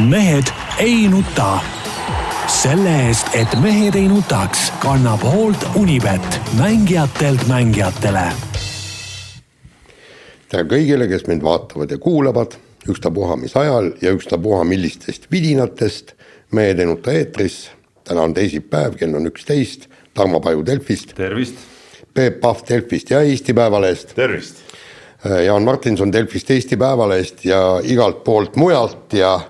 [0.00, 0.44] mehed
[0.78, 1.58] ei nuta.
[2.46, 8.26] selle eest, et mehed ei nutaks, kannab hoolt Unibet, mängijatelt mängijatele.
[10.48, 16.12] tere kõigile, kes mind vaatavad ja kuulavad, ükstapuha mis ajal ja ükstapuha millistest vidinatest.
[16.52, 17.70] mehed ei nuta eetris,
[18.04, 21.14] täna on teisipäev, kell on üksteist, Tarmo Paju Delfist.
[21.14, 21.54] tervist.
[22.14, 24.14] Peep Pahv Delfist ja Eesti Päevalehest.
[24.14, 24.56] tervist.
[25.44, 29.40] Jaan Martinson Delfist, Eesti Päevalehest ja igalt poolt mujalt ja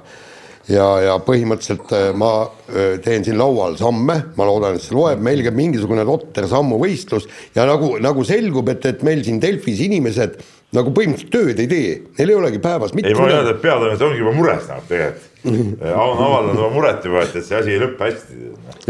[0.70, 5.22] ja, ja põhimõtteliselt äh, ma äh, teen siin laual samme, ma loodan, et see loeb,
[5.24, 10.40] meil käib mingisugune totter sammuvõistlus ja nagu, nagu selgub, et, et meil siin Delfis inimesed
[10.76, 14.10] nagu põhimõtteliselt tööd ei tee, neil ei olegi päevas mitte ei, ma tean, et peatoimetaja
[14.10, 15.32] ongi juba mures nagu tegelikult.
[15.86, 18.38] On avaldanud oma muret juba, et, et see asi ei lõppe hästi.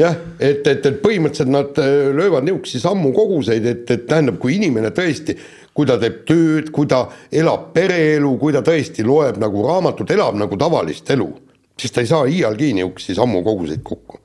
[0.00, 4.94] jah, et, et, et põhimõtteliselt nad äh, löövad niisuguseid sammukoguseid, et, et tähendab, kui inimene
[4.96, 5.36] tõesti
[5.76, 10.38] kui ta teeb tööd, kui ta elab pereelu, kui ta tõesti loeb nagu raamatut, elab
[10.40, 11.28] nagu tavalist elu
[11.78, 14.20] siis ta ei saa iialgi niisuguseid sammukoguseid kokku.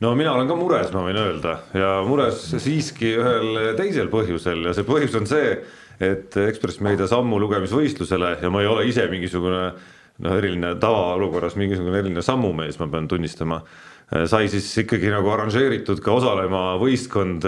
[0.00, 1.58] no mina olen ka mures, ma võin öelda.
[1.74, 4.68] Ja mures siiski ühel teisel põhjusel.
[4.68, 5.56] Ja see põhjus on see,
[6.00, 11.98] et Ekspress Meedia sammu lugemisvõistlusele ja ma ei ole ise mingisugune noh, eriline tavaolukorras mingisugune
[11.98, 13.62] eriline sammumees, ma pean tunnistama.
[14.08, 17.44] Sai siis ikkagi nagu arranžeeritud ka osalema võistkond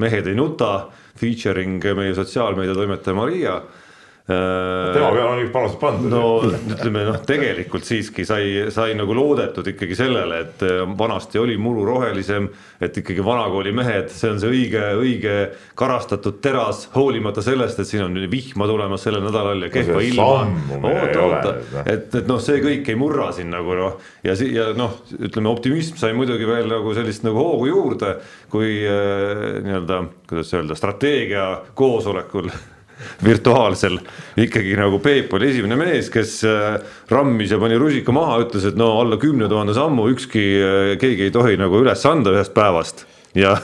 [0.00, 0.88] Mehed ei nuta,
[1.20, 3.58] featuring meie sotsiaalmeedia toimetaja Maria
[4.28, 6.10] tema peale on ikka panused pandud.
[6.12, 11.56] no ütleme noh, tegelikult siiski sai, sai nagu loodetud ikkagi sellele, et äh, vanasti oli
[11.60, 15.34] muru rohelisem, et ikkagi vanakooli mehed, see on see õige, õige
[15.78, 20.30] karastatud teras, hoolimata sellest, et siin on vihma tulemas sellel nädalal ja kehva ilma.
[20.76, 21.56] oota, oota,
[21.86, 25.96] et, et noh, see kõik ei murra siin nagu noh, ja, ja noh, ütleme optimism
[26.00, 28.18] sai muidugi veel nagu sellist nagu hoogu juurde,
[28.52, 32.52] kui äh, nii-öelda, kuidas öelda, strateegia koosolekul
[33.24, 33.98] virtuaalsel
[34.38, 36.76] ikkagi nagu Peep oli esimene mees, kes äh,
[37.10, 41.28] rammis ja pani rusika maha, ütles, et no alla kümne tuhande sammu ükski, äh, keegi
[41.28, 43.06] ei tohi nagu üles anda ühest päevast.
[43.38, 43.56] ja,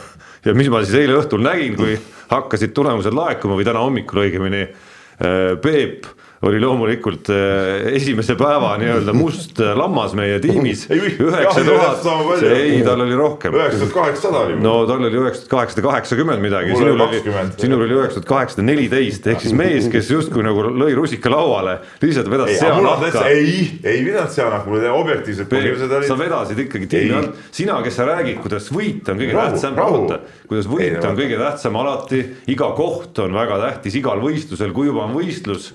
[0.44, 1.96] ja mis ma siis eile õhtul nägin, kui
[2.30, 6.08] hakkasid tulemused laekuma või täna hommikul õigemini, äh, Peep
[6.44, 10.86] oli loomulikult äh, esimese päeva nii-öelda must äh, lammas meie tiimis.
[10.92, 12.04] üheksa tuhat,
[12.48, 13.54] ei, tal oli rohkem.
[13.56, 14.58] üheksa tuhat kaheksasada oli.
[14.60, 17.22] no tal oli üheksa tuhat kaheksasada kaheksakümmend midagi, sinul oli,
[17.56, 19.28] sinul oli üheksa tuhat kaheksasada neliteist.
[19.32, 23.24] Ehk siis mees, kes justkui nagu lõi rusika lauale, lihtsalt vedas seanahka.
[23.30, 26.08] ei, ei vedanud seanahka, mul olid objektiivsed põhjused olid.
[26.10, 30.20] sa vedasid ikkagi tiimi alt, sina, kes sa räägid, kuidas võit on kõige tähtsam, rõhuta,
[30.50, 32.22] kuidas võit on kõige tähtsam alati,
[32.52, 33.96] iga koht on väga tähtis.
[33.98, 35.70] Igal võistlusel, kui juba on võistlus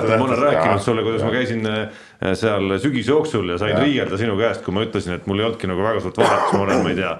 [0.00, 1.28] mäletad, ma olen rääkinud sulle, kuidas ja.
[1.28, 3.84] ma käisin äh, seal sügisjooksul ja sain ja.
[3.84, 6.64] riielda sinu käest, kui ma ütlesin, et mul ei olnudki nagu väga suurt vahet, ma
[6.66, 7.14] olen, ma ei tea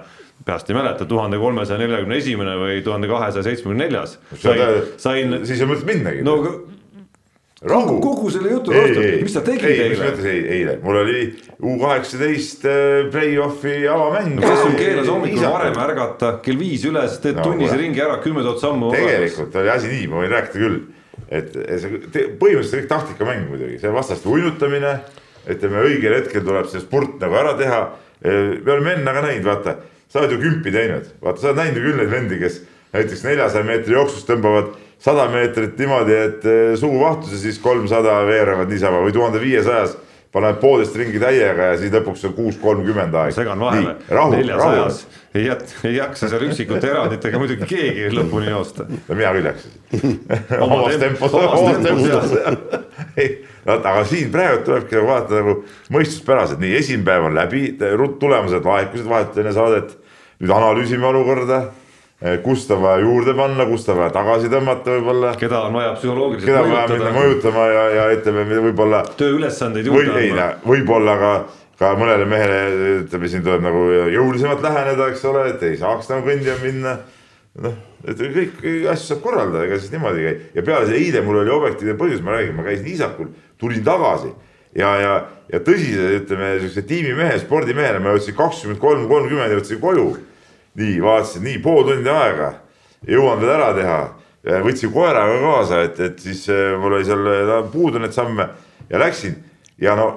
[0.45, 4.17] peast ei mäleta, tuhande kolmesaja neljakümne esimene või tuhande kahesaja seitsmekümne neljas.
[4.97, 5.41] sain.
[5.45, 6.23] siis ei mõtle minnagi.
[6.25, 6.37] no
[7.61, 7.99] rahu.
[8.01, 9.89] kogu selle jutu taustal, mis sa tegid eile?
[9.93, 11.19] mis mõttes eile, eile, mul oli
[11.61, 14.47] U kaheksateist äh, play-off'i avamäng no,.
[14.47, 18.41] kes sul keelas hommikul varem ärgata, kell viis üles, teed no, tunnise ringi ära, kümme
[18.45, 18.89] tuhat sammu.
[18.95, 20.81] tegelikult oli asi nii, ma võin rääkida küll
[21.31, 24.97] et see põhimõtteliselt kõik taktikamäng muidugi, see vastaste uinutamine,
[25.49, 27.81] ütleme õigel hetkel tuleb see spurt nagu ära teha.
[28.21, 29.77] me oleme enne ka näinud, vaata,
[30.11, 32.61] sa oled ju kümpi teinud, vaata, sa oled näinud ju küll neid vendi, kes
[32.93, 36.47] näiteks neljasaja meetri jooksus tõmbavad sada meetrit niimoodi, et
[36.77, 39.95] suu vahtus ja siis kolmsada veerevad niisama või tuhande viiesajas
[40.31, 43.33] paned poolteist ringi täiega ja siis lõpuks on kuus kolmkümmend aeg.
[43.35, 43.97] segan vahele,
[44.31, 45.01] neljasajas
[45.35, 48.85] ei jät-, ei jaksa seal üksikute eranditega muidugi keegi lõpuni joosta.
[48.87, 49.75] no mina küll jaksasin
[50.59, 52.33] omas tempos, omas tempos.
[53.75, 55.57] aga siin praegu tulebki nagu vaadata nagu
[55.93, 57.63] mõistuspäraselt, nii esimene päev on läbi,
[58.19, 59.95] tulemused laekusid vahetult enne saadet.
[60.41, 61.65] nüüd analüüsime olukorda
[62.21, 65.31] Eh, kust on vaja juurde panna, kust on vaja tagasi tõmmata võib-olla.
[65.41, 68.99] keda on vaja psühholoogiliselt keda on vaja minna mõjutama ja, ja ütleme võib-olla.
[69.17, 70.45] tööülesandeid juurde või, andma.
[70.69, 71.31] võib-olla ka,
[71.81, 72.59] ka mõnele mehele
[72.99, 73.81] ütleme, siin tuleb nagu
[74.13, 76.95] jõulisemalt läheneda, eks ole, et ei saaks nagu kõndima minna.
[77.65, 81.25] noh, et kõiki asju saab korraldada, ega siis niimoodi ei käi ja peale seda eile
[81.25, 84.29] mul oli objektiivne põhjus, ma räägin, ma käisin isakul, tulin tagasi
[84.77, 90.11] ja, ja, ja tõsise, ütleme siukse tiimimehe, spordimehena ma jõudsin kakskümmend kolm, kolmkümmend jõudsin koju
[90.79, 92.53] nii vaatasin, nii pool tundi aega,
[93.07, 94.01] jõuan veel ära teha.
[94.65, 98.47] võtsin koera ka kaasa, et, et siis eh, mul oli seal eh, puudu neid samme.
[98.89, 99.35] Ja läksin.
[99.77, 100.07] Ja no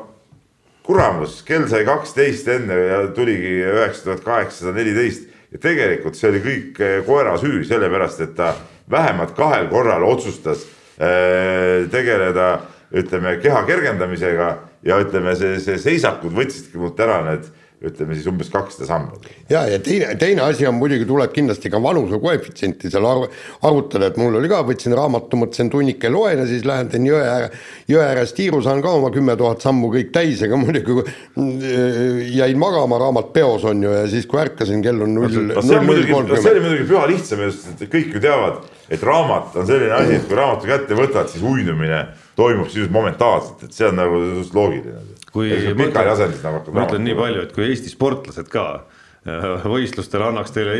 [0.84, 5.28] kuramus, kell sai kaksteist enne ja tuligi üheksa tuhat kaheksasada neliteist.
[5.52, 8.54] Ja tegelikult see oli kõik eh, koera süü, sellepärast et ta
[8.90, 10.64] vähemalt kahel korral otsustas
[10.98, 12.60] äh, tegeleda,
[12.94, 14.48] ütleme keha kergendamisega.
[14.84, 17.46] Ja ütleme, see, see seisakud võtsidki mult ära need
[17.88, 19.18] ütleme siis umbes kakssada sammu.
[19.50, 23.28] ja, ja teine, teine asi on muidugi, tuleb kindlasti ka vanuse koefitsienti seal arv-,
[23.62, 27.22] arvutada, et mul oli ka, võtsin raamatu, mõtlesin tunnike loen ja siis lähen teen jõe
[27.22, 27.50] ääre,
[27.90, 32.60] jõe ääres tiiru, saan ka oma kümme tuhat sammu kõik täis, ega muidugi mm, jäin
[32.60, 35.70] magama, raamat peos on ju, ja siis, kui ärkasin, kell on null, see null on
[35.70, 36.64] null muidugi, see kolmkümmend oli.
[36.68, 40.70] muidugi püha lihtsam, sest kõik ju teavad, et raamat on selline asi, et kui raamatu
[40.70, 44.20] kätte võtad, siis uinumine toimub sisuliselt momentaalselt, et see on nagu
[44.54, 45.02] loogiline.
[45.34, 49.64] Kui pikali asendis nagu hakkad ma ütlen nii palju, et kui Eesti sportlased ka äh,
[49.66, 50.74] võistlustel annaks teile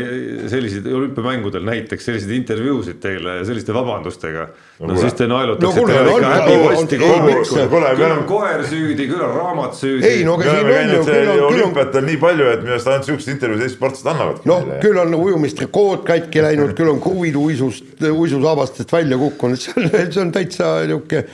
[0.51, 4.45] selliseid olümpiamängudel näiteks selliseid intervjuusid teile selliste vabandustega.
[4.47, 4.99] no kuule.
[5.01, 9.35] siis te No naelutaksite no, no ikka kuule, me küll on koer süüdi, küll on
[9.35, 10.13] raamat süüdi.
[10.13, 12.77] ei no aga siin on ju, küll on, küll on, olümpiatel nii palju, et minu
[12.77, 17.03] arust ainult siuksed intervjuud Eesti sportlased annavadki noh, küll on ujumistrikood katki läinud, küll on
[17.03, 21.25] kruvid uisust, uisusaabastest välja kukkunud, see on, see on täitsa niisugune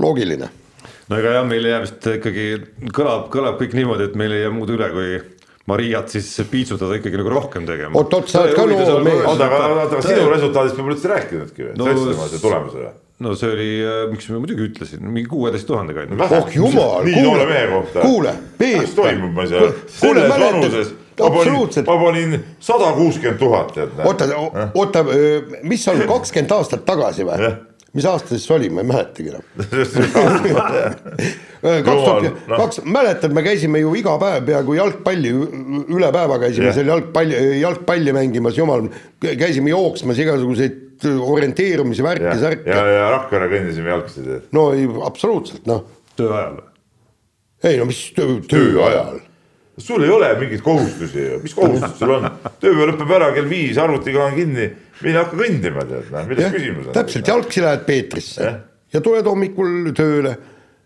[0.00, 0.48] loogiline.
[1.10, 2.48] No ega jah, meil jääb vist ikkagi
[2.94, 5.14] kõlab, kõlab kõik niimoodi, et meil ei jää muud üle, kui
[5.70, 7.94] Mariat siis piitsutada ikkagi nagu rohkem tegema.
[8.00, 9.22] Oot-oot, sa oled ka noor mees.
[9.30, 11.74] oota, aga, aga sinu resultaadist me pole üldse rääkinudki või?
[11.78, 12.92] No sa ütlesid oma selle tulemuse või?
[13.22, 13.68] no see oli,
[14.10, 16.18] miks ma muidugi ütlesin, mingi kuueteist tuhande kandis.
[16.26, 17.06] oh jumal,
[17.70, 18.00] kohta.
[18.02, 18.80] kuule, Peep.
[18.82, 24.28] mis toimub ma seal, selles vanuses absoluutselt, ma panin sada kuuskümmend tuhat, oota,
[24.74, 25.04] oota,
[25.62, 27.52] mis on kakskümmend aastat tagasi või?
[27.92, 29.44] Mis aasta siis oli, ma ei mäletagi enam.
[31.62, 32.56] kaks Jumal, tuhat, noh.
[32.58, 35.32] kaks, mäletad, me käisime ju iga päev peaaegu jalgpalli,
[35.94, 36.76] üle päeva käisime Jah.
[36.78, 38.88] seal jalgpalli, jalgpalli mängimas, jumal,
[39.22, 44.48] käisime jooksmas igasuguseid orienteerumise värki, särke ja, ja Rakvere kõndisime jalgsi, tead.
[44.56, 45.84] no ei, absoluutselt noh,
[46.18, 46.58] töö ajal.
[47.68, 49.20] ei no mis töö, töö ajal.
[49.86, 52.28] Sul ei ole mingeid kohustusi ju, mis kohustus sul on?
[52.62, 54.68] tööpäev lõpeb ära kell viis, arvutiga on kinni,
[55.02, 56.96] mine hakka kõndima, tead, noh, milles küsimus on?
[56.96, 58.58] täpselt, jalgsi lähed Peetrisse Jah.
[58.94, 60.36] ja tuled hommikul tööle.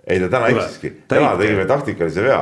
[0.07, 2.41] ei ta täna eksiski, täna tegime taktikalise vea.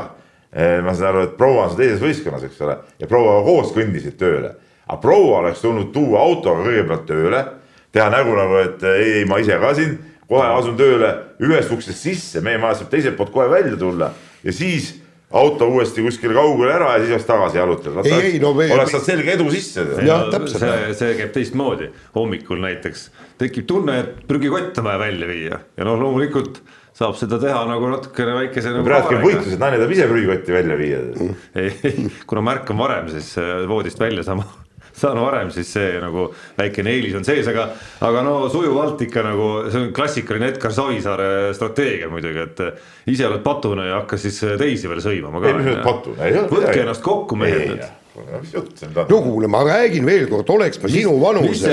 [0.85, 4.19] ma saan aru, et proua on seal teises võistkonnas, eks ole, ja prouaga koos kõndisid
[4.21, 4.55] tööle.
[4.87, 7.45] aga proua oleks tulnud tuua autoga kõigepealt tööle,
[7.93, 9.97] teha nägu nagu, et ei, ei ma ise ka siin
[10.29, 11.11] kohe asun tööle
[11.43, 14.13] ühest uksest sisse, meie majast saab teiselt poolt kohe välja tulla
[14.45, 14.95] ja siis
[15.35, 18.05] auto uuesti kuskile kaugele ära ja siis oleks tagasi jalutada.
[18.07, 19.85] Ei, ei, no me- oleks saanud selge edu sisse.
[20.07, 20.63] Jah, täpselt.
[20.63, 23.09] see, see käib teistmoodi, hommikul näiteks
[23.43, 26.61] tekib tunne, et prügikott on vaja välja viia ja noh, loomulikult
[26.95, 30.55] saab seda teha nagu natukene väikese nagu praegu käib võitlus, et naine tahab ise prügikotti
[30.55, 31.01] välja viia.
[31.59, 34.47] ei, kuna märk on varem siis äh, voodist välja saama,
[34.95, 37.67] saan varem, siis see nagu väikene eelis on sees, aga,
[38.07, 43.43] aga no sujuvalt ikka nagu see on klassikaline Edgar Savisaare strateegia muidugi, et ise oled
[43.45, 45.51] patune ja hakka siis teisi veel sõimama ka.
[45.51, 47.75] ei, mis mõttes patune, ei ole võtke ennast kokku, mehed.
[47.75, 47.85] nüüd
[49.11, 51.65] no kuule, ma räägin veel kord, oleks ma sinu vanuses,,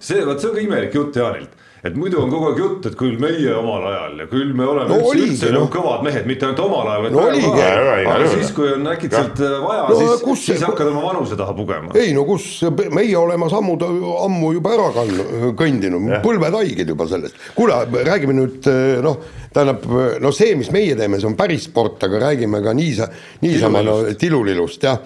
[0.00, 2.94] see, vot see on ka imelik jutt Jaanilt, et muidu on kogu aeg jutt, et
[2.98, 6.26] küll meie omal ajal ja küll me oleme No üldse, oligi, üldse nagu kõvad mehed,
[6.30, 7.48] mitte ainult omal ajal, vaid No oligi.
[7.52, 8.34] aga juhul.
[8.36, 11.38] siis, kui on äkitselt äh, vaja No no,, siis kus, see- siis hakkad oma vanuse
[11.40, 11.90] taha pugema.
[11.98, 12.46] ei no kus,
[12.94, 17.34] meie oleme sammud ammu juba ära kandnud, kõndinud, põlved haiged juba sellest.
[17.58, 18.70] kuule, räägime nüüd
[19.02, 19.18] noh,
[19.52, 19.88] tähendab
[20.22, 23.10] no see, mis meie teeme, see on päris sport, aga räägime ka niisa,
[23.42, 25.00] niisama no tilulilust jah,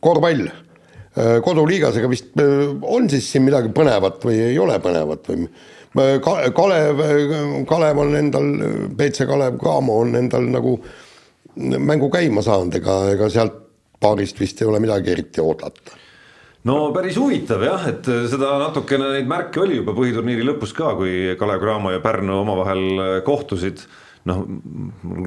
[0.00, 0.46] korvpall.
[1.44, 5.48] koduliigas, ega vist äh, on siis siin midagi põnevat või ei ole põnevat või
[6.54, 7.04] Kalev,
[7.68, 8.50] Kalev on endal,
[8.96, 10.76] BC Kalev Cramo on endal nagu
[11.58, 13.64] mängu käima saanud, ega, ega sealt
[13.98, 15.96] paarist vist ei ole midagi eriti oodata
[16.68, 21.34] no päris huvitav jah, et seda natukene neid märke oli juba põhiturniiri lõpus ka, kui
[21.38, 23.82] Kalev Cramo ja Pärnu omavahel kohtusid.
[24.28, 24.42] noh,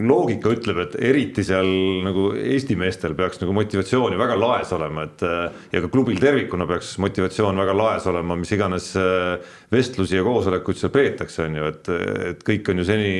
[0.07, 1.68] loogika ütleb, et eriti seal
[2.06, 5.24] nagu Eesti meestel peaks nagu motivatsiooni väga laes olema, et
[5.74, 10.79] ja ka klubil tervikuna peaks motivatsioon väga laes olema, mis iganes äh, vestlusi ja koosolekuid
[10.79, 11.91] seal peetakse, on ju, et,
[12.31, 13.12] et kõik on ju seni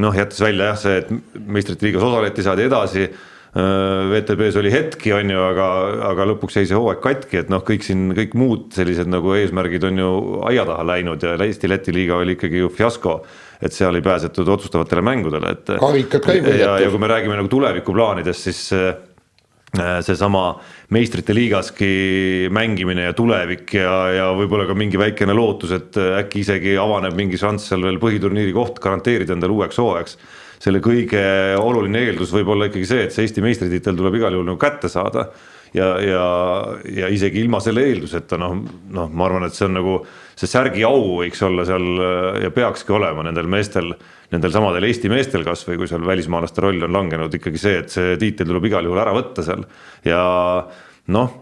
[0.00, 3.08] noh, jättes välja jah, see, et meistrite liigas osaleti, saadi edasi
[3.54, 5.66] VTB-s oli hetki, on ju, aga,
[6.08, 9.86] aga lõpuks jäi see hooaeg katki, et noh, kõik siin kõik muud sellised nagu eesmärgid
[9.86, 10.10] on ju
[10.50, 13.20] aia taha läinud ja Eesti-Läti liiga oli ikkagi ju fiasko.
[13.64, 15.70] et seal ei pääsetud otsustavatele mängudele, et.
[15.80, 16.82] Karikad ka ei võidetud.
[16.82, 18.96] ja, kui me räägime nagu tulevikuplaanidest, siis äh,
[20.02, 20.58] seesama
[20.90, 26.74] meistrite liigaski mängimine ja tulevik ja, ja võib-olla ka mingi väikene lootus, et äkki isegi
[26.74, 30.18] avaneb mingi šanss seal veel põhiturniiri koht garanteerida endale uueks hooajaks
[30.64, 31.24] selle kõige
[31.60, 34.88] oluline eeldus võib olla ikkagi see, et see Eesti meistritiitel tuleb igal juhul nagu kätte
[34.92, 35.28] saada
[35.74, 36.24] ja, ja,
[36.88, 38.54] ja isegi ilma selle eelduseta noh,
[38.94, 39.98] noh, ma arvan, et see on nagu
[40.34, 41.84] see särgi au võiks olla seal
[42.42, 43.92] ja peakski olema nendel meestel,
[44.32, 48.16] nendel samadel Eesti meestel kasvõi kui seal välismaalaste roll on langenud ikkagi see, et see
[48.22, 49.66] tiitel tuleb igal juhul ära võtta seal.
[50.06, 50.22] Ja
[51.14, 51.36] noh,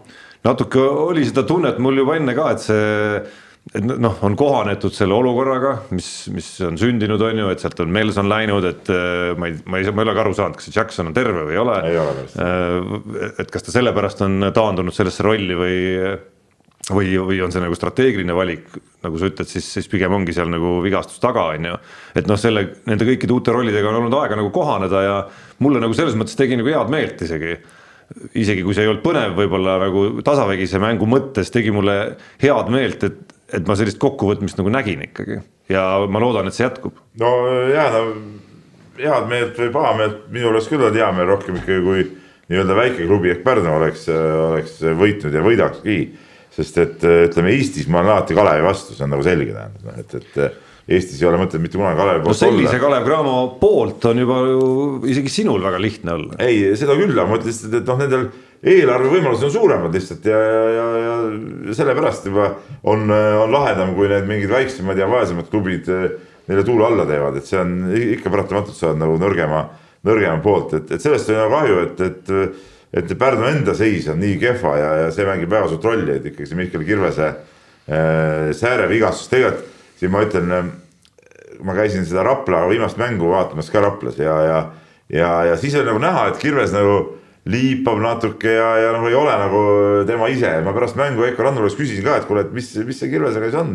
[0.45, 3.23] natuke oli seda tunnet mul juba enne ka, et see
[3.71, 7.93] et noh, on kohanetud selle olukorraga, mis, mis on sündinud, on ju, et sealt on
[7.95, 10.67] Melson läinud, et äh, ma ei, ma ei, ma ei ole ka aru saanud, kas
[10.67, 11.77] see Jackson on terve või ei ole.
[12.43, 15.77] Äh, et kas ta sellepärast on taandunud sellesse rolli või,
[16.91, 18.67] või, või on see nagu strateegiline valik,
[19.05, 21.77] nagu sa ütled, siis, siis pigem ongi seal nagu vigastus taga, on ju.
[22.19, 25.15] et noh, selle, nende kõikide uute rollidega on olnud aega nagu kohaneda ja
[25.63, 27.55] mulle nagu selles mõttes tegi nagu head meelt isegi
[28.37, 31.95] isegi kui see ei olnud põnev, võib-olla nagu tasavägise mängu mõttes tegi mulle
[32.43, 35.39] head meelt, et, et ma sellist kokkuvõtmist nagu nägin ikkagi
[35.71, 36.97] ja ma loodan, et see jätkub.
[37.21, 37.29] no
[37.69, 38.03] ja no
[38.97, 42.03] head meelt või paha meelt, minul oleks küll olnud hea meel rohkem ikkagi, kui
[42.51, 45.97] nii-öelda väike klubi ehk Pärnu oleks, oleks võitnud ja võidakski.
[46.53, 49.97] sest et ütleme Eestis ma olen alati Kalevi vastu, see on nagu selge tähendab, noh
[49.97, 52.79] et, et Eestis ei ole mõtet mitte kunagi Kalevi no poolt sellise olla.
[52.83, 54.65] Kalev Cramo poolt on juba ju
[55.13, 56.39] isegi sinul väga lihtne olla.
[56.43, 58.25] ei, seda küll, aga ma ütlen lihtsalt, et noh, nendel
[58.73, 61.15] eelarvevõimalused on suuremad lihtsalt ja, ja, ja,
[61.69, 62.49] ja sellepärast juba
[62.83, 66.05] on, on lahedam, kui need mingid väiksemad ja vaesemad klubid eh,
[66.51, 67.73] neile tuule alla teevad, et see on
[68.17, 69.65] ikka paratamatult sa oled nagu nõrgema,
[70.07, 74.19] nõrgema poolt, et, et sellest on nagu kahju, et, et et Pärnu enda seis on
[74.21, 78.51] nii kehva ja, ja see mängib väga suurt rolli, et ikkagi see Mihkel Kirvese äh,
[78.53, 79.72] sääre vigastus, tegelikult
[80.03, 80.71] siin ma ütlen,
[81.63, 84.61] ma käisin seda Rapla viimast mängu vaatamas ka Raplas ja, ja,
[85.09, 86.97] ja, ja siis oli nagu näha, et Kirves nagu
[87.49, 89.61] liipab natuke ja, ja noh, ei ole nagu
[90.07, 93.11] tema ise, ma pärast mängu Veiko Rannulast küsisin ka, et kuule, et mis, mis see
[93.11, 93.73] Kirvesega siis on.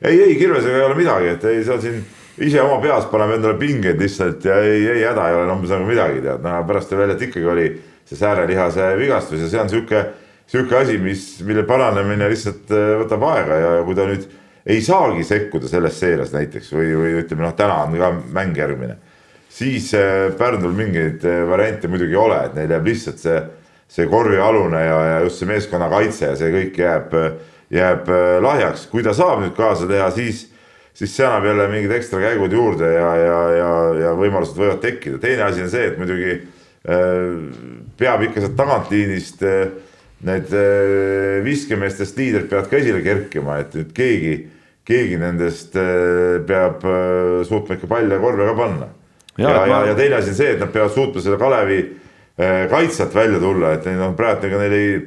[0.00, 2.02] ei, ei Kirvesega ei ole midagi, et ei, seal siin
[2.40, 5.88] ise oma peas paneme endale pingeid lihtsalt ja ei, ei häda ei ole umbes nagu
[5.88, 7.66] midagi tead, no pärast tuli välja, et ikkagi oli
[8.08, 10.04] see säärelihase vigastus ja see on sihuke,
[10.50, 14.28] sihuke asi, mis, mille paranemine lihtsalt äh, võtab aega ja kui ta nüüd
[14.70, 18.96] ei saagi sekkuda selles seerias näiteks või, või ütleme noh, täna on ka mäng järgmine,
[19.50, 23.40] siis äh, Pärnul mingeid äh, variante muidugi ei ole, et neil jääb lihtsalt see,
[23.90, 27.18] see korvialune ja, ja just see meeskonnakaitse ja see kõik jääb,
[27.74, 30.46] jääb äh, lahjaks, kui ta saab nüüd kaasa teha, siis,
[30.94, 33.74] siis see annab jälle mingid ekstra käigud juurde ja, ja, ja,
[34.04, 36.40] ja võimalused võivad tekkida, teine asi on see, et muidugi
[38.00, 39.42] peab ikka sealt tagantliinist
[40.24, 40.54] need
[41.44, 44.32] viskemeestest liidrid peavad ka esile kerkima, et nüüd keegi
[44.90, 48.90] keegi nendest äh, peab äh, suutma ikka palle korvi ka panna.
[49.38, 52.66] ja, ja, ja, ja teine asi on see, et nad peavad suutma selle Kalevi äh,
[52.70, 54.98] kaitset välja tulla, et neil on praegu, ega neil ei,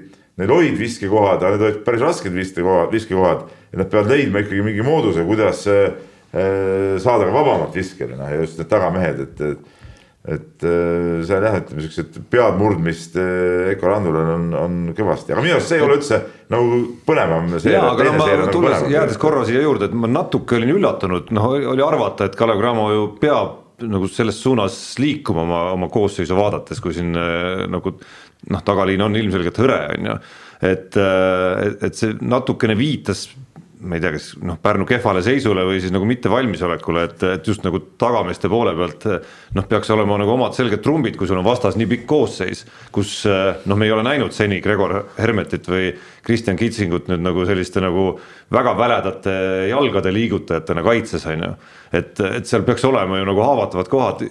[0.41, 4.65] neil olid viskekohad, aga need olid päris rasked viskekohad, viskekohad ja nad peavad leidma ikkagi
[4.65, 9.82] mingi mooduse, kuidas saada ka vabamat viskele, noh ja just need tagamehed, et, et
[10.23, 15.57] et see on jah, ütleme siuksed pead murdmist Eko Randulel on, on kõvasti, aga minu
[15.57, 16.19] arust see ei ole üldse
[16.53, 17.49] nagu põnevam.
[17.59, 21.33] jaa, aga no ma nagu tulles, jäädes korra siia juurde, et ma natuke olin üllatunud,
[21.35, 26.37] noh oli arvata, et Kalev Cramo ju peab nagu selles suunas liikuma oma, oma koosseisu
[26.37, 30.19] vaadates, kui siin nagu noh, tagaliin on ilmselgelt hõre, on ju.
[30.69, 30.99] et,
[31.83, 33.27] et see natukene viitas
[33.83, 37.65] ma ei tea, kas noh, Pärnu kehvale seisule või siis nagu mittevalmisolekule, et, et just
[37.65, 39.07] nagu tagameeste poole pealt
[39.57, 42.63] noh, peaks olema nagu omad selged trumbid, kui sul on vastas nii pikk koosseis,
[42.95, 45.91] kus noh, me ei ole näinud seni Gregor Hermetit või
[46.23, 48.13] Kristjan Kitsingut nüüd nagu selliste nagu
[48.53, 49.33] väga väledate
[49.67, 51.49] jalgade liigutajatena kaitses, on ju.
[51.99, 54.23] et, et seal peaks olema ju nagu haavatavad kohad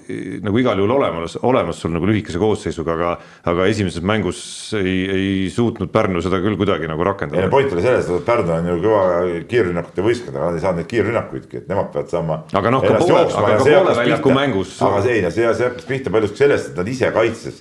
[0.44, 3.10] nagu igal juhul olemas, olemas sul nagu lühikese koosseisuga, aga
[3.52, 4.40] aga esimeses mängus
[4.78, 7.50] ei, ei suutnud Pärnu seda küll kuidagi nagu rakendada.
[7.52, 9.02] point oli selles, et Pärnu on ju kõva
[9.50, 12.38] kiirrünnakute võistkond, aga nad ei saanud neid kiirrünnakuidki, et nemad peavad saama.
[12.52, 14.78] aga noh, ka poole, aga ka poole väljaku mängus.
[14.80, 17.60] aga see, see, see hakkas pihta paljuski sellest, et nad ise kaitses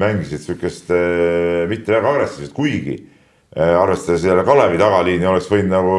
[0.00, 2.98] mängisid sihukest äh, mitte väga agressiivset, kuigi
[3.56, 5.94] arvestades jälle Kalevi tagaliini oleks võinud nagu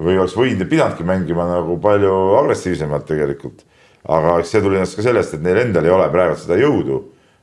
[0.00, 3.66] või oleks võinud ja pidanudki mängima nagu palju agressiivsemalt tegelikult.
[4.08, 7.02] aga eks see tulenes ka sellest, et neil endal ei ole praegu seda jõudu,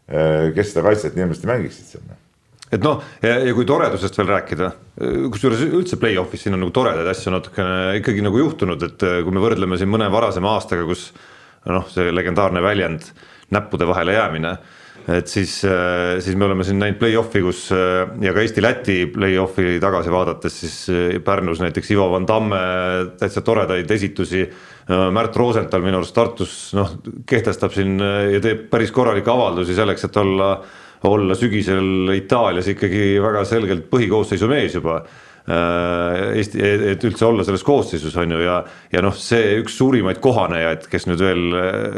[0.09, 2.15] äh, kes seda kaitset nii hirmsasti mängiksid seal
[2.71, 4.71] et noh, ja kui toredusest veel rääkida,
[5.31, 9.35] kusjuures üldse play-off'is siin on nagu toredaid asju natukene ikkagi nagu juhtunud, et äh, kui
[9.35, 11.11] me võrdleme siin mõne varasema aastaga, kus
[11.67, 13.07] noh, see legendaarne väljend
[13.53, 14.57] näppude vahele jäämine,
[15.07, 19.77] et siis, äh, siis me oleme siin näinud play-off'i, kus äh, ja ka Eesti-Läti play-off'i
[19.83, 22.59] tagasi vaadates, siis Pärnus näiteks Ivo Van Tamme
[23.19, 24.47] täitsa toredaid esitusi.
[24.87, 26.93] Märt Rosenthal minu arust Tartus noh,
[27.27, 30.51] kehtestab siin ja teeb päris korralikke avaldusi selleks, et olla
[31.07, 35.01] olla sügisel Itaalias ikkagi väga selgelt põhikoosseisu mees juba.
[35.47, 36.59] Äh, Eesti,
[36.91, 38.57] et üldse olla selles koosseisus on ju ja,
[38.91, 41.45] ja noh, see üks suurimaid kohanejaid, kes nüüd veel,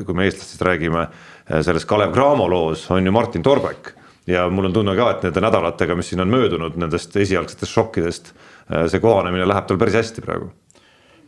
[0.05, 3.93] kui me eestlastest räägime, äh, selles Kalev Cramo loos on ju Martin Torbek
[4.29, 8.33] ja mul on tunne ka, et nende nädalatega, mis siin on möödunud nendest esialgsetest šokkidest,
[8.69, 10.51] äh, see kohanemine läheb tal päris hästi praegu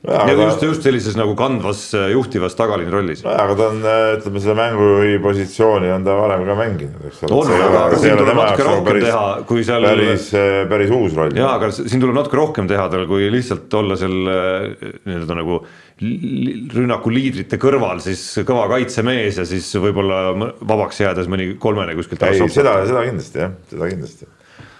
[0.01, 3.21] ja aga just, just sellises nagu kandvas juhtivas tagaliini rollis.
[3.25, 3.83] nojah, aga ta on,
[4.17, 7.37] ütleme selle mängujuhi positsiooni on ta varem ka mänginud, eks ole.
[7.37, 10.31] on, aga aga siin tuleb natuke rohkem teha, kui seal päris,
[10.73, 11.37] päris uus roll.
[11.37, 15.61] jaa, aga siin tuleb natuke rohkem teha tal, kui lihtsalt olla seal äh, nii-öelda nagu
[15.61, 15.69] li-
[16.01, 22.39] rünnaku liidrite kõrval siis kõva kaitsemees ja siis võib-olla vabaks jäädes mõni kolmene kuskilt ei,
[22.49, 24.29] seda, seda kindlasti jah, seda kindlasti.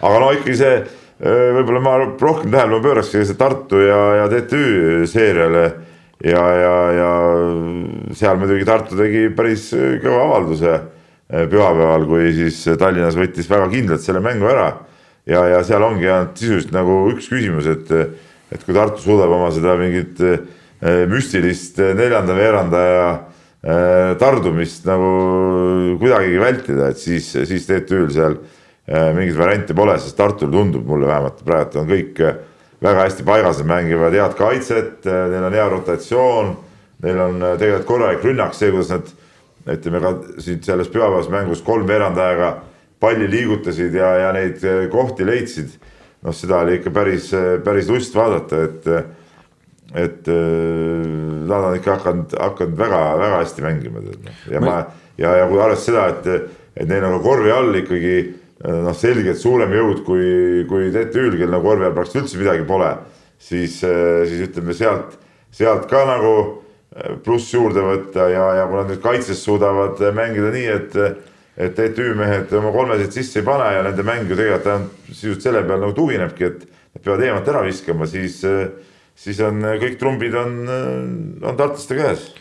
[0.01, 0.79] aga no ikkagi see,
[1.21, 5.65] võib-olla ma rohkem tähelepanu pöörakski see Tartu ja, ja TTÜ seeriale
[6.25, 7.11] ja, ja, ja
[8.17, 9.67] seal muidugi Tartu tegi päris
[10.01, 10.79] kõva avalduse
[11.51, 14.71] pühapäeval, kui siis Tallinnas võttis väga kindlalt selle mängu ära.
[15.29, 17.93] ja, ja seal ongi ainult sisuliselt nagu üks küsimus, et,
[18.51, 20.17] et kui Tartu suudab oma seda mingit
[20.81, 25.11] müstilist neljanda veerandaja eh, tardumist nagu
[26.01, 28.39] kuidagigi vältida, et siis, siis TTÜ-l seal
[28.91, 32.17] mingeid variante pole, sest Tartul tundub mulle vähemalt praegu on kõik
[32.81, 36.49] väga hästi paigas, nad mängivad head kaitset, neil on hea rotatsioon,
[37.05, 39.13] neil on tegelikult korralik rünnak, see, kuidas nad
[39.69, 40.11] ütleme ka
[40.41, 42.55] siin selles pühapäevases mängus kolm veerandajaga
[43.01, 44.61] palli liigutasid ja, ja neid
[44.93, 45.77] kohti leidsid.
[46.21, 47.31] noh, seda oli ikka päris,
[47.65, 48.89] päris lust vaadata, et,
[49.93, 51.07] et eh,
[51.47, 54.03] nad on ikka hakanud, hakanud väga-väga hästi mängima.
[54.51, 54.75] ja ma
[55.17, 58.95] ja, ja kui arvestada seda, et, et neil on ka korvi all ikkagi eh, noh,
[58.95, 62.93] selgelt suurem jõud kui, kui TTÜ-l, kel nagu korvi all praktiliselt üldse midagi pole,
[63.41, 65.17] siis, siis ütleme sealt,
[65.51, 66.35] sealt ka nagu
[67.23, 70.95] pluss juurde võtta ja, ja kui nad nüüd kaitses suudavad mängida nii, et,
[71.55, 75.47] et TTÜ mehed oma kolmesid sisse ei pane ja nende mäng ju tegelikult ainult sisuliselt
[75.47, 76.63] selle peal nagu tuginebki, et
[76.95, 78.41] nad peavad eemalt ära viskama, siis,
[79.15, 80.57] siis on kõik trumbid on,
[81.41, 82.31] on tartlaste käes.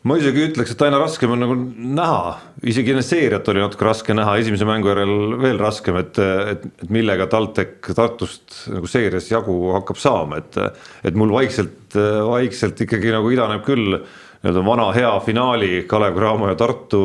[0.00, 2.30] Ma isegi ütleks, et aina raskem on nagu näha,
[2.64, 6.92] isegi enne seeriat oli natuke raske näha, esimese mängu järel veel raskem, et, et, et
[6.92, 10.56] millega TalTech Tartust nagu seerias jagu hakkab saama, et
[11.04, 11.92] et mul vaikselt,
[12.30, 13.98] vaikselt ikkagi nagu idaneb küll
[14.40, 17.04] nii-öelda vana hea finaali Kalev Cramo ja Tartu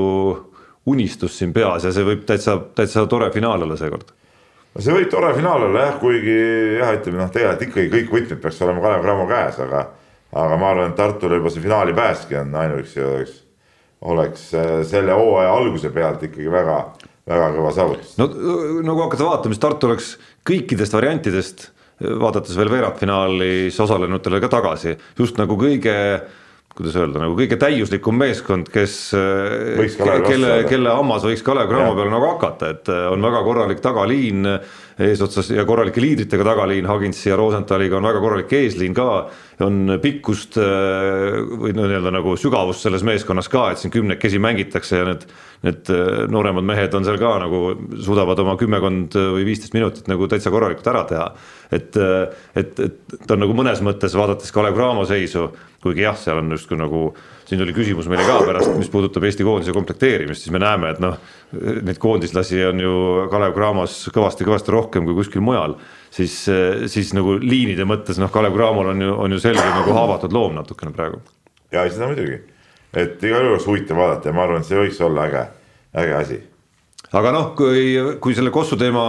[0.88, 4.14] unistus siin peas ja see võib täitsa, täitsa tore finaal olla seekord.
[4.75, 6.36] No see võib tore finaal olla jah, kuigi
[6.82, 9.86] jah, ütleme noh, tegelikult ikkagi kõik võtmed peaks olema Kalev Cramo käes, aga
[10.36, 13.36] aga ma arvan, et Tartule juba see finaali pääski on ainuüksi oleks,
[14.12, 16.79] oleks äh, selle hooaja alguse pealt ikkagi väga,
[17.32, 18.17] väga kõva saavutus.
[18.20, 18.27] no
[18.84, 20.10] nagu hakata vaatama, siis Tartu oleks
[20.48, 21.70] kõikidest variantidest,
[22.03, 25.96] vaadates veel veerandfinaalis osalenutele ka tagasi, just nagu kõige
[26.75, 28.98] kuidas öelda, nagu kõige täiuslikum meeskond, kes,
[29.79, 31.96] vastu kelle, kelle hammas võiks Kalev Cramo Jah.
[32.00, 34.50] peale nagu hakata, et on väga korralik tagaliin
[34.99, 39.08] eesotsas ja korralike liidritega tagaliin Hagintsi ja Rosenthaliga on väga korralik eesliin ka,
[39.65, 45.01] on pikkust äh, või no nii-öelda nagu sügavust selles meeskonnas ka, et siin kümnekesi mängitakse
[45.01, 45.27] ja need
[45.65, 47.62] need äh, nooremad mehed on seal ka nagu
[48.05, 51.29] suudavad oma kümmekond või viisteist minutit nagu täitsa korralikult ära teha.
[51.71, 51.97] et,
[52.55, 55.49] et, et ta on nagu mõnes mõttes vaadates Kalev Cramo seisu,
[55.84, 57.08] kuigi jah, seal on justkui nagu
[57.45, 61.01] siin tuli küsimus meile ka pärast, mis puudutab Eesti koondise komplekteerimist, siis me näeme, et
[61.03, 61.17] noh,
[61.86, 62.95] neid koondislasi on ju
[63.31, 65.77] Kalev Cramos kõvasti-kõvasti rohkem kui kuskil mujal,
[66.13, 66.39] siis,
[66.91, 70.58] siis nagu liinide mõttes noh, Kalev Cramol on ju, on ju selge nagu haavatud loom
[70.58, 71.21] natukene praegu.
[71.71, 72.41] ja seda muidugi,
[72.97, 75.47] et igal juhul huvitav vaadata ja ma arvan, et see võiks olla äge,
[76.01, 76.39] äge asi.
[77.13, 79.05] aga noh, kui, kui selle Kossu teema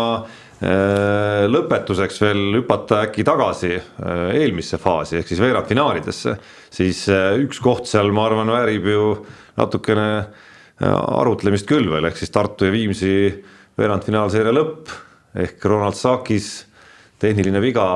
[0.60, 6.36] lõpetuseks veel hüpata äkki tagasi äh, eelmisse faasi ehk siis veerandfinaalidesse,
[6.72, 9.10] siis äh, üks koht seal, ma arvan, väärib ju
[9.60, 13.12] natukene äh, arutlemist küll veel, ehk siis Tartu ja Viimsi
[13.76, 14.94] veerandfinaalseeria lõpp
[15.36, 16.64] ehk Ronald Sakis
[17.20, 17.86] tehniline viga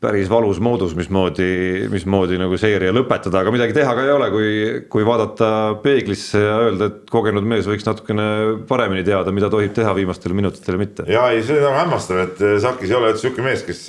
[0.00, 4.50] päris valus moodus, mismoodi, mismoodi nagu seeria lõpetada, aga midagi teha ka ei ole, kui,
[4.92, 5.48] kui vaadata
[5.82, 8.26] peeglisse ja öelda, et kogenud mees võiks natukene
[8.68, 11.06] paremini teada, mida tohib teha viimastel minutitel ja mitte.
[11.12, 13.86] ja ei, see on hämmastav, et eh, Sakis ei ole üldse sihuke mees, kes,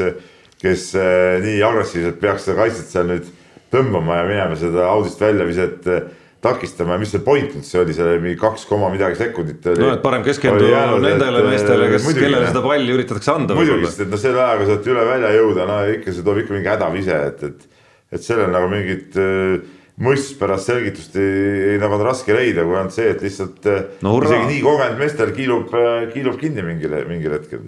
[0.64, 3.28] kes eh, nii agressiivselt peaks seda kaitset seal nüüd
[3.74, 6.08] tõmbama ja minema seda audist väljaviset eh,
[6.44, 10.04] takistama mis see point üldse oli, seal oli mingi kaks koma midagi sekundit no et
[10.04, 13.58] parem keskenduda nendele meestele, kes, kellele seda palli üritatakse anda.
[13.58, 16.56] muidugi, sest et noh, selle ajaga sealt üle välja jõuda, no ikka see toob ikka
[16.58, 19.58] mingi hädavise, et, et, et sellel nagu mingit äh,
[20.06, 24.14] mõistpärast selgitust ei, ei nagu on raske leida, kui on see, et lihtsalt äh, No
[24.14, 24.36] hurraa!
[24.36, 25.74] isegi nii kogenud meestel kiilub,
[26.14, 27.66] kiilub kinni mingil, mingil hetkel.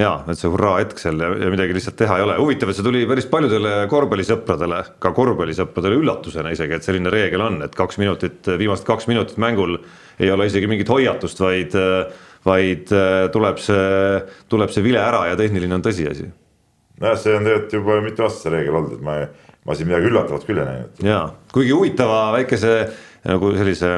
[0.00, 2.86] Ja et see hurraa hetk seal ja, midagi lihtsalt teha ei ole, huvitav, et see
[2.86, 8.50] tuli päris paljudele korvpallisõpradele, ka korvpallisõpradele üllatusena isegi, et selline reegel on, et kaks minutit,
[8.60, 9.78] viimased kaks minutit mängul
[10.22, 11.76] ei ole isegi mingit hoiatust, vaid,
[12.46, 12.92] vaid
[13.34, 14.20] tuleb see,
[14.52, 16.30] tuleb see vile ära ja tehniline on tõsiasi.
[17.00, 19.18] nojah, see on tegelikult juba mitu aastat see reegel olnud, et ma,
[19.66, 21.02] ma siin midagi üllatavat küll ei näinud.
[21.04, 21.22] ja
[21.54, 22.78] kuigi huvitava väikese
[23.26, 23.96] nagu sellise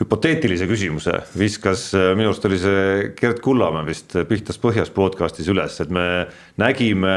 [0.00, 5.92] hüpoteetilise küsimuse viskas, minu arust oli see Gerd Kullamäe vist Pihtas põhjas podcast'is üles, et
[5.94, 6.26] me
[6.60, 7.14] nägime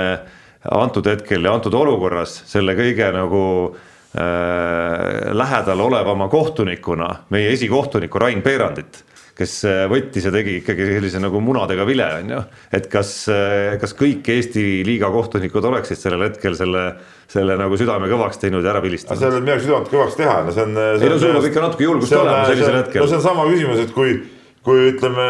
[0.72, 8.42] antud hetkel ja antud olukorras selle kõige nagu äh, lähedal olevama kohtunikuna meie esikohtuniku Rain
[8.46, 9.04] Peerandit
[9.38, 12.40] kes äh, võttis ja tegi ikkagi sellise nagu munadega vile, on ju.
[12.74, 16.86] et kas, äh, kas kõik Eesti liiga kohtunikud oleksid sellel hetkel selle,
[17.30, 19.22] selle nagu südame kõvaks teinud ja ära vilistanud?
[19.22, 20.74] sellel midagi südant kõvaks teha, no see on.
[20.96, 23.04] ei no sul peab ikka natuke julgust olema sellisel hetkel.
[23.04, 24.18] no see on sama küsimus, et kui,
[24.66, 25.28] kui ütleme,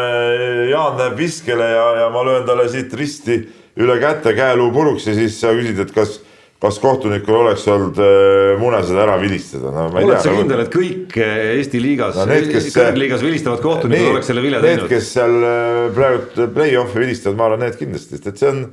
[0.72, 3.42] Jaan läheb viskele ja, ja ma löön talle siit risti
[3.78, 6.18] üle käte käeluu puruks ja siis sa küsid, et kas
[6.62, 9.84] kas kohtunikul oleks olnud äh, mune seda ära vilistada no,?
[10.00, 12.38] oled sa kindel, et kõik äh, Eesti liigas no,,
[12.74, 14.84] kõrgliigas vilistavad kohtunikud need, oleks selle vilja teinud?
[14.84, 18.64] Need, kes seal äh, praegu play-off'i vilistavad, ma arvan, need kindlasti, sest et see on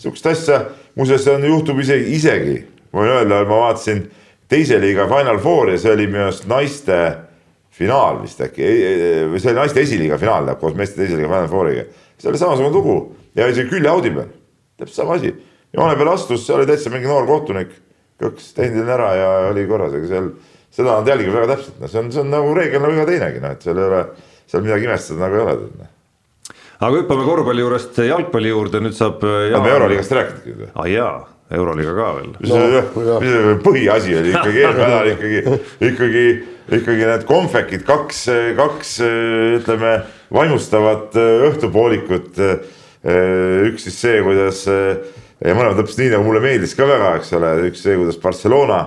[0.00, 0.60] sihukest asja,
[0.96, 2.56] muuseas, see on, juhtub isegi, isegi,
[2.94, 4.00] ma võin öelda, ma vaatasin
[4.48, 7.00] teise liiga Final Fouri, see oli minu arust naiste
[7.76, 8.70] finaal vist äkki,
[9.34, 11.84] või see oli naiste esiliiga finaal koos meeste teise liiga Final Fouriga.
[12.16, 12.96] see oli samasugune lugu
[13.36, 14.32] ja isegi Külje Audi peal,
[14.80, 15.34] täpselt sama asi
[15.76, 17.74] joone peale astus, seal oli täitsa mingi noor kohtunik,
[18.22, 20.30] kõks tehniline ära ja oli korras, ega seal,
[20.72, 23.44] seda nad jälgivad väga täpselt, noh, see on, see on nagu reegel nagu iga teinegi,
[23.44, 24.02] noh, et seal ei ole,
[24.48, 25.70] seal midagi imestada nagu ei ole.
[25.82, 25.94] Noh.
[26.80, 29.24] aga hüppame korvpalli juurest jalgpalli juurde, nüüd saab.
[29.24, 30.70] aga me Euroliigast rääkidagi või?
[30.72, 31.16] aa ah, jaa,
[31.56, 32.40] Euroliiga ka veel no,.
[33.22, 35.58] mis põhiasi oli ikkagi eelmine nädal ikkagi,
[35.92, 36.24] ikkagi,
[36.80, 38.24] ikkagi need konfekid, kaks,
[38.58, 38.96] kaks
[39.60, 39.92] ütleme
[40.34, 42.40] vaimustavat õhtupoolikut.
[43.68, 44.64] üks siis see, kuidas
[45.44, 48.78] ja mõlemad täpselt nii, nagu mulle meeldis ka väga, eks ole, üks see, kuidas Barcelona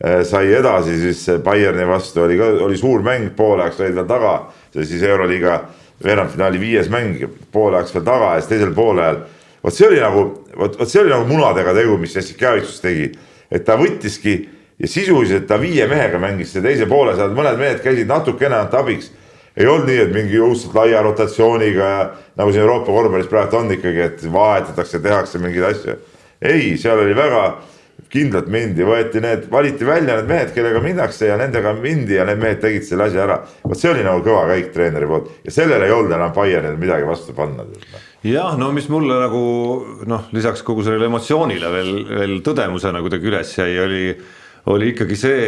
[0.00, 4.34] eh, sai edasi siis Bayerni vastu oli ka, oli suur mäng, poolajaks olid veel taga,
[4.74, 5.58] see siis Euroliiga
[6.04, 7.20] veerandfinaali viies mäng,
[7.52, 9.20] poolajaks veel taga ja siis teisel poolajal.
[9.64, 10.24] vot see oli nagu,
[10.56, 13.10] vot, vot see oli nagu munadega tegu, mis Jassikevitsus tegi,
[13.50, 14.38] et ta võttiski
[14.80, 18.78] ja sisuliselt ta viie mehega mängis see teise poole, seal mõned mehed käisid natukene ainult
[18.80, 19.10] abiks
[19.56, 22.04] ei olnud nii, et mingi õudselt laia rotatsiooniga ja
[22.38, 25.98] nagu siin Euroopa korvpallis praegu on ikkagi, et vahetatakse, tehakse mingeid asju.
[26.40, 27.44] ei, seal oli väga
[28.10, 32.40] kindlalt mindi, võeti need, valiti välja need mehed, kellega minnakse ja nendega mindi ja need
[32.42, 33.36] mehed tegid selle asja ära.
[33.62, 37.06] vot see oli nagu kõva käik treeneri poolt ja sellele ei olnud enam Bayernil midagi
[37.06, 37.66] vastu panna.
[38.26, 39.42] jah, no mis mulle nagu
[40.10, 44.02] noh, lisaks kogu sellele emotsioonile veel, veel tõdemusena kuidagi üles jäi, oli,
[44.74, 45.46] oli ikkagi see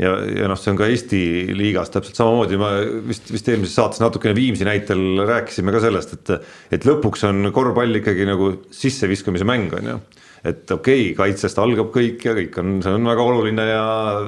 [0.00, 1.20] ja, ja noh, see on ka Eesti
[1.56, 2.72] liigas täpselt samamoodi, ma
[3.08, 6.32] vist, vist eelmises saates natukene Viimsi näitel rääkisime ka sellest, et,
[6.76, 9.98] et lõpuks on korvpall ikkagi nagu sisseviskamise mäng, on ju.
[10.46, 13.84] et okei okay,, kaitsest algab kõik ja kõik on, see on väga oluline ja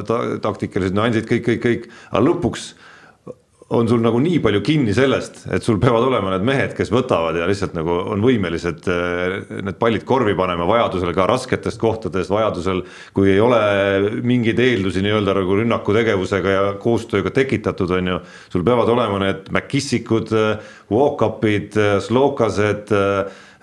[0.09, 2.73] ta, taktikalised nüansid, kõik, kõik, kõik, aga lõpuks
[3.69, 7.37] on sul nagu nii palju kinni sellest, et sul peavad olema need mehed, kes võtavad
[7.37, 9.35] ja lihtsalt nagu on võimelised eh,
[9.67, 12.81] need pallid korvi panema, vajadusel ka rasketest kohtadest, vajadusel
[13.17, 13.59] kui ei ole
[14.25, 18.23] mingeid eeldusi nii-öelda nagu rünnakutegevusega ja koostööga tekitatud, on ju.
[18.55, 22.97] sul peavad olema need McKissikud, eh, walk-up'id, eh, slokased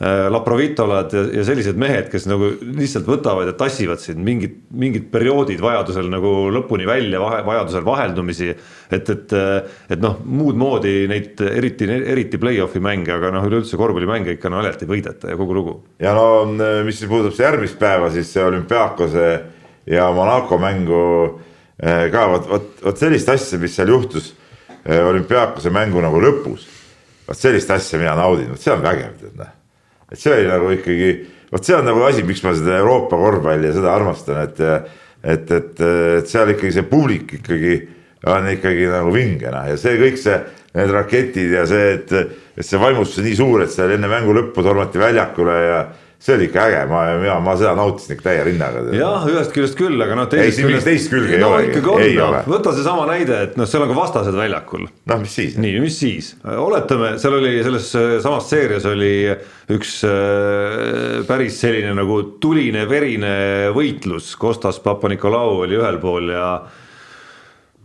[0.03, 5.61] Laprovitolad ja, ja sellised mehed, kes nagu lihtsalt võtavad ja tassivad sind mingid, mingid perioodid
[5.63, 8.49] vajadusel nagu lõpuni välja, vajadusel vaheldumisi.
[8.91, 9.35] et, et,
[9.95, 14.83] et noh, muud moodi neid eriti, eriti play-off'i mänge, aga noh, üleüldse korvpallimänge ikka naljalt
[14.83, 15.79] ei võideta ja kogu lugu.
[15.99, 16.27] ja no
[16.83, 19.27] mis puudutab see järgmist päeva, siis see olümpiaakose
[19.87, 21.03] ja Monaco mängu
[21.79, 24.33] äh, ka vot, vot, vot sellist asja, mis seal juhtus
[24.83, 26.67] äh, olümpiaakose mängu nagu lõpus.
[27.27, 29.53] vot sellist asja mina naudin, vot see on vägev, tead näe
[30.11, 31.09] et see oli nagu ikkagi,
[31.51, 34.61] vot see on nagu asi, miks ma seda Euroopa korvpalli ja seda armastan, et,
[35.23, 35.83] et, et,
[36.21, 37.75] et seal ikkagi see publik ikkagi
[38.25, 39.67] on ikkagi nagu vinge noh.
[39.69, 40.39] Ja see kõik see,
[40.75, 42.11] need raketid ja see, et,
[42.57, 45.79] et see vaimustus nii suur, et seal enne mängu lõppu tormati väljakule ja
[46.19, 48.83] see oli ikka äge, ma, mina, ma seda nautisin ikka täie rinnaga.
[48.95, 50.29] jah, ühest küljest küll, aga noh.
[50.39, 52.15] ei, siin mingit teist külge no, ei olegi.
[52.19, 54.87] No, võta seesama näide, et noh, seal on ka vastased väljakul.
[55.11, 55.57] noh, mis siis?
[55.61, 59.13] nii, mis siis, oletame, seal oli selles äh, samas seerias oli
[59.75, 63.35] üks äh, päris selline nagu tuline, verine
[63.75, 66.49] võitlus, Kostas Papa-Nikolau oli ühel pool ja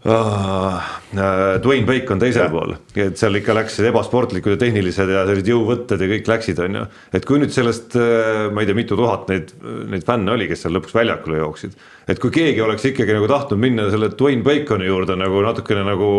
[0.00, 2.48] Äh, Dwayne Bacon teisel ja.
[2.48, 6.78] pool, et seal ikka läksid ebasportlikud ja tehnilised ja sellised jõuvõtted ja kõik läksid, on
[6.78, 6.84] ju.
[7.18, 9.52] et kui nüüd sellest, äh, ma ei tea, mitu tuhat neid,
[9.92, 11.76] neid fänne oli, kes seal lõpuks väljakule jooksid.
[12.08, 16.10] et kui keegi oleks ikkagi nagu tahtnud minna selle Dwayne Baconi juurde nagu natukene nagu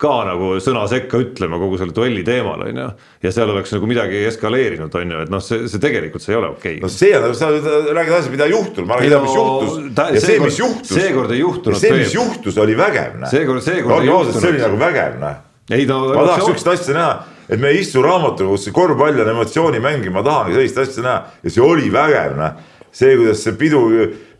[0.00, 2.86] ka nagu sõna sekka ütlema kogu selle duelli teemal, on ju.
[3.26, 6.38] ja seal oleks nagu midagi eskaleerinud, on ju, et noh, see, see tegelikult see ei
[6.38, 6.84] ole okei okay..
[6.84, 10.00] no see on, sa räägid asjast, mida ei juhtunud, ma räägin no,, mis juhtus.
[10.00, 10.94] ja see, mis juhtus.
[10.94, 11.80] seekord ei juhtunud.
[11.82, 13.32] see, mis juhtus, oli vägev, näe.
[13.34, 14.40] seekord, seekord no, ei juhtunud.
[14.40, 15.38] see oli nagu vägev, näe.
[15.76, 16.00] ei no.
[16.14, 17.14] ma tahaks sihukest asja näha,
[17.50, 21.56] et me ei istu raamatukogus, korvpall on emotsioonimäng ja ma tahangi sellist asja näha ja
[21.58, 22.68] see oli vägev, näe.
[22.92, 23.82] See, kuidas see pidu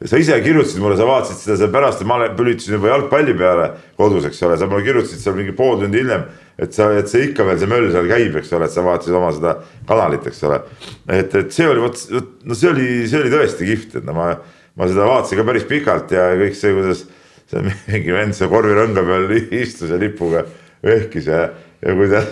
[0.04, 3.72] sa ise kirjutasid mulle, sa vaatasid seda seal pärast ja ma lülitasin juba jalgpalli peale
[4.00, 6.24] kodus, eks ole, sa mulle kirjutasid seal mingi pool tundi hiljem
[6.60, 9.16] et sa, et see ikka veel see möll seal käib, eks ole, et sa vaatasid
[9.16, 9.54] oma seda
[9.88, 10.60] kanalit, eks ole.
[11.08, 12.02] et, et see oli vot,
[12.44, 14.28] no see oli, see oli tõesti kihvt, et no ma,
[14.76, 17.04] ma seda vaatasin ka päris pikalt ja kõik see, kuidas
[17.50, 20.44] see mingi vend seal korvirõnga peal istus ja lipuga
[20.84, 21.46] vehkis ja,
[21.80, 22.28] ja kuidas,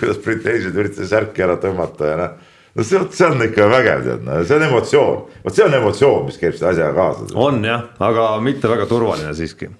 [0.00, 4.24] kuidas briteised üritasid särki ära tõmmata ja noh no see, see on ikka vägev, tead,
[4.26, 7.30] no see on emotsioon, vot see on emotsioon, mis käib selle asjaga kaasa.
[7.46, 9.70] on jah, aga mitte väga turvaline siiski.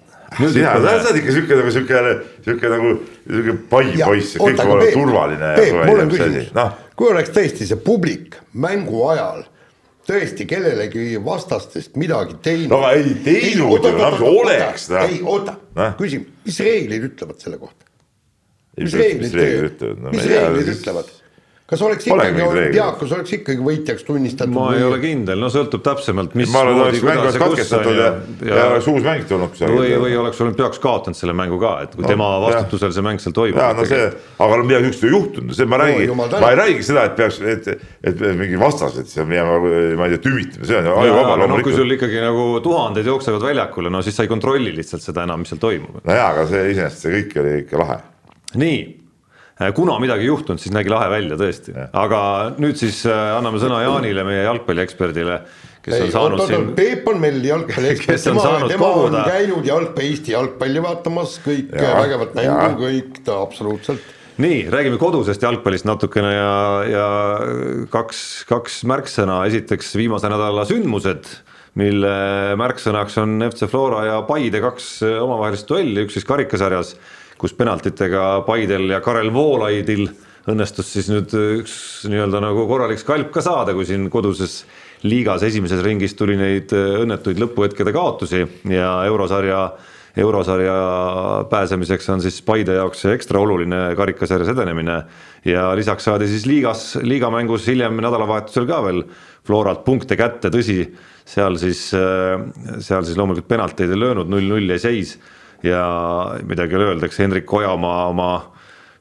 [0.41, 2.01] sina, sa oled ikka sihuke nagu sihuke,
[2.47, 2.91] sihuke nagu
[3.27, 5.53] sihuke pai poiss, kõik peab olema turvaline.
[5.59, 6.67] Peep, mul on küsimus no.,
[6.99, 9.45] kui oleks tõesti see publik mängu ajal
[10.07, 12.73] tõesti kellelegi vastastest midagi teinud.
[12.73, 14.89] no aga ei teinud ju, oleks.
[15.03, 15.55] ei oota,
[15.99, 17.87] küsimus, mis reeglid ütlevad selle kohta?
[18.79, 19.35] mis reeglid,
[20.11, 21.11] mis reeglid ütlevad?
[21.71, 24.51] Kas oleks ikkagi olümpiaakos oleks ikkagi võitjaks tunnistatud?
[24.51, 24.87] ma ei või...
[24.89, 26.49] ole kindel, no sõltub täpsemalt, mis.
[26.51, 28.09] ma arvan, et oleks mäng oleks katkestatud ja,
[28.43, 31.95] ja, ja oleks uus mäng tulnud või, või oleks olümpiaakos kaotanud selle mängu ka, et
[31.95, 33.61] kui no, tema vastutusel see mäng seal toimub.
[33.63, 34.11] ja no see,
[34.43, 37.17] aga no midagi niisugust ei juhtunud, see ma räägin no,, ma ei räägi seda, et
[37.23, 37.73] peaks, et,
[38.11, 39.59] et mingi vastased seal minema,
[39.95, 41.71] ma ei tea, tümitama, see on ajuvaba loomulikult.
[41.71, 45.45] kui sul ikkagi nagu tuhanded jooksevad väljakule, no siis sa ei kontrolli lihtsalt seda enam,
[45.45, 46.01] mis seal toimub.
[46.03, 48.01] no jaa, aga see iseenesest see kõik oli ikka lahe.
[48.59, 48.81] nii
[49.75, 52.21] kuna midagi ei juhtunud, siis nägi lahe välja tõesti, aga
[52.61, 55.37] nüüd siis äh, anname sõna Jaanile, meie jalgpallieksperdile,
[55.85, 56.71] kes ei, on saanud oot, siin.
[56.77, 59.21] Peep on meil jalgpalliekspert, tema, tema koguda.
[59.21, 64.17] on käinud jalgpalli, Eesti jalgpalli vaatamas, kõik ja, vägevat mängu, kõik ta absoluutselt.
[64.41, 66.51] Nii, räägime kodusest jalgpallist natukene ja,
[66.87, 67.07] ja
[67.93, 71.27] kaks, kaks märksõna, esiteks viimase nädala sündmused,
[71.77, 72.13] mille
[72.59, 76.95] märksõnaks on FC Flora ja Paide kaks omavahelist duelli, üks siis karikasarjas
[77.41, 80.05] kus penaltitega Paidel ja Karel Voolaidil
[80.49, 81.73] õnnestus siis nüüd üks
[82.09, 84.61] nii-öelda nagu korralik skalp ka saada, kui siin koduses
[85.05, 89.63] liigas esimeses ringis tuli neid õnnetuid lõpuhetkede kaotusi ja eurosarja,
[90.21, 90.77] eurosarja
[91.49, 95.01] pääsemiseks on siis Paide jaoks ekstra oluline karikasarjas edenemine.
[95.45, 99.03] ja lisaks saadi siis liigas, liigamängus hiljem nädalavahetusel ka veel
[99.45, 100.83] Floralt punkte kätte, tõsi,
[101.25, 105.15] seal siis, seal siis loomulikult penalteid ei löönud, null-null jäi seis
[105.63, 105.83] ja
[106.47, 108.31] midagi ei ole öelda, eks Hendrik Ojamaa oma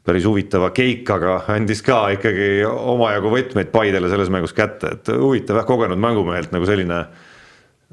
[0.07, 5.66] päris huvitava keikaga andis ka ikkagi omajagu võtmeid Paidele selles mängus kätte, et huvitav jah,
[5.68, 7.03] kogenud mängumehelt nagu selline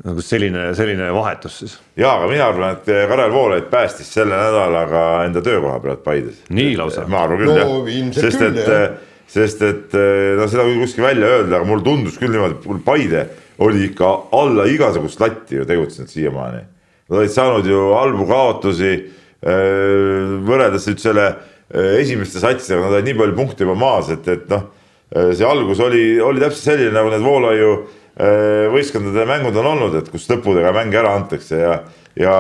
[0.05, 1.75] nagu selline, selline vahetus siis.
[1.97, 6.43] ja, aga mina arvan, et Karel Voolaid päästis selle nädalaga enda töökoha pealt Paides.
[6.53, 7.07] nii lausa?
[7.09, 8.61] ma arvan küll no, jah, sest et,
[9.27, 9.99] sest et
[10.37, 13.27] no seda võib kuskil välja öelda, aga mulle tundus küll niimoodi, et Paide
[13.65, 16.61] oli ikka alla igasugust latti ju tegutsenud siiamaani
[17.07, 23.07] Nad olid saanud ju halbu kaotusi äh, võrreldes nüüd selle äh, esimeste satsidega, nad olid
[23.07, 24.65] nii palju punkte juba maas, et, et noh,
[25.15, 27.77] äh, see algus oli, oli täpselt selline, nagu need Voolaiu
[28.17, 31.75] võistkondade mängud on olnud, et kus lõpudega mänge ära antakse ja,
[32.17, 32.31] ja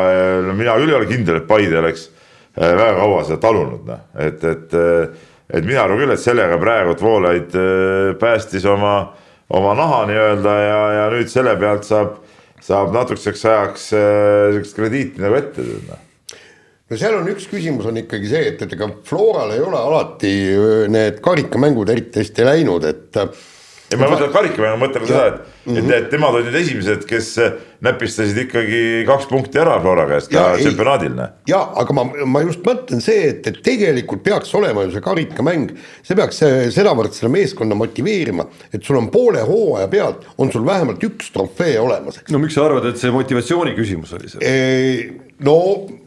[0.41, 2.07] no mina küll ei ole kindel, et Paide oleks
[2.57, 4.73] väga kaua seda talunud, noh, et, et,
[5.53, 7.53] et mina arvan küll, et sellega praegu Voolaid
[8.17, 8.95] päästis oma,
[9.53, 12.17] oma naha nii-öelda ja, ja nüüd selle pealt saab
[12.63, 16.01] saab natukeseks ajaks äh, sihukest krediiti nagu ette tõmmata
[16.87, 20.33] no seal on üks küsimus on ikkagi see, et, et ega Floral ei ole alati
[20.53, 23.45] äh, need karikamängud eriti hästi läinud, et äh,
[23.91, 25.83] ja ma mõtlen karikamängu, mõtlen ka seda, et mm, -hmm.
[25.83, 27.33] et, et nemad olid need esimesed, kes
[27.85, 31.19] näpistasid ikkagi kaks punkti ära Flora käest ja, ka tsempionaadil.
[31.49, 35.75] ja aga ma, ma just mõtlen see, et, et tegelikult peaks olema ju see karikamäng,
[36.07, 36.41] see peaks
[36.75, 41.77] sedavõrd seda meeskonda motiveerima, et sul on poole hooaja pealt, on sul vähemalt üks trofee
[41.81, 42.21] olemas.
[42.33, 45.25] no miks sa arvad, et see motivatsiooni küsimus oli seal?
[45.45, 45.57] No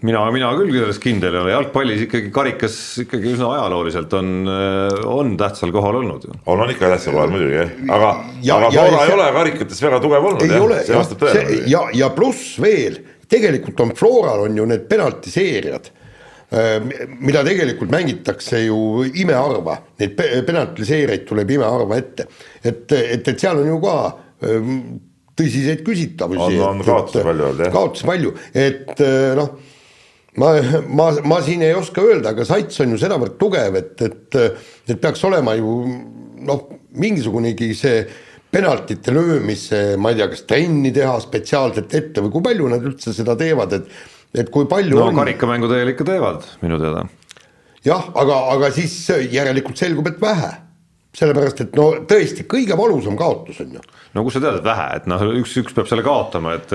[0.02, 4.32] mina, mina küll selles kindel ei ole, jalgpallis ikkagi karikas ikkagi üsna ajalooliselt on,
[5.06, 6.26] on tähtsal kohal olnud.
[6.32, 8.10] on, on ikka tähtsal kohal muidugi jah, aga,
[8.56, 11.60] aga Flora ei ole karikates väga tugev olnud ei jah, ole, see vastab tõele.
[11.70, 12.98] ja, ja pluss veel,
[13.30, 15.92] tegelikult on Floral on ju need penaltiseeriad
[16.50, 16.72] äh,
[17.20, 18.80] mida tegelikult mängitakse ju
[19.12, 22.26] imeharva, neid penaltiseerijaid tuleb imeharva ette,
[22.64, 24.74] et, et, et seal on ju ka äh,
[25.40, 26.60] tõsiseid küsitavusi.
[26.60, 27.74] on, on kaotusi palju olnud jah.
[27.74, 29.52] kaotusi palju, et eh, noh,
[30.40, 30.54] ma,
[30.86, 34.40] ma, ma siin ei oska öelda, aga sats on ju sedavõrd tugev, et, et,
[34.88, 35.76] et peaks olema ju
[36.46, 36.66] noh,
[37.00, 38.02] mingisugunegi see
[38.50, 43.14] penaltite löömise, ma ei tea, kas trenni teha spetsiaalselt ette või kui palju nad üldse
[43.14, 44.00] seda teevad, et,
[44.42, 45.20] et kui palju no, on.
[45.22, 47.04] karikamängu teel ikka teevad minu teada.
[47.86, 48.96] jah, aga, aga siis
[49.30, 50.50] järelikult selgub, et vähe
[51.16, 53.82] sellepärast, et no tõesti kõige valusam kaotus on ju.
[54.14, 56.74] no kust sa tead, et vähe, et noh, üks, üks peab selle kaotama, et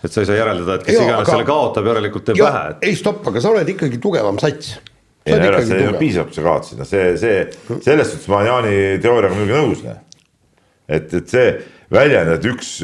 [0.00, 1.32] et sa ei saa järeldada, et kes ja, iganes aga...
[1.34, 2.86] selle kaotab, järelikult teeb ja, vähe et....
[2.90, 4.78] ei stopp, aga sa oled ikkagi tugevam sats.
[5.26, 7.42] ei no ära, see piisab, kui sa kaotasid, noh see, see,
[7.84, 10.00] selles suhtes ma Jaani teooriaga muidugi nõus, noh.
[10.88, 11.52] et, et see
[11.94, 12.74] väljend, et üks,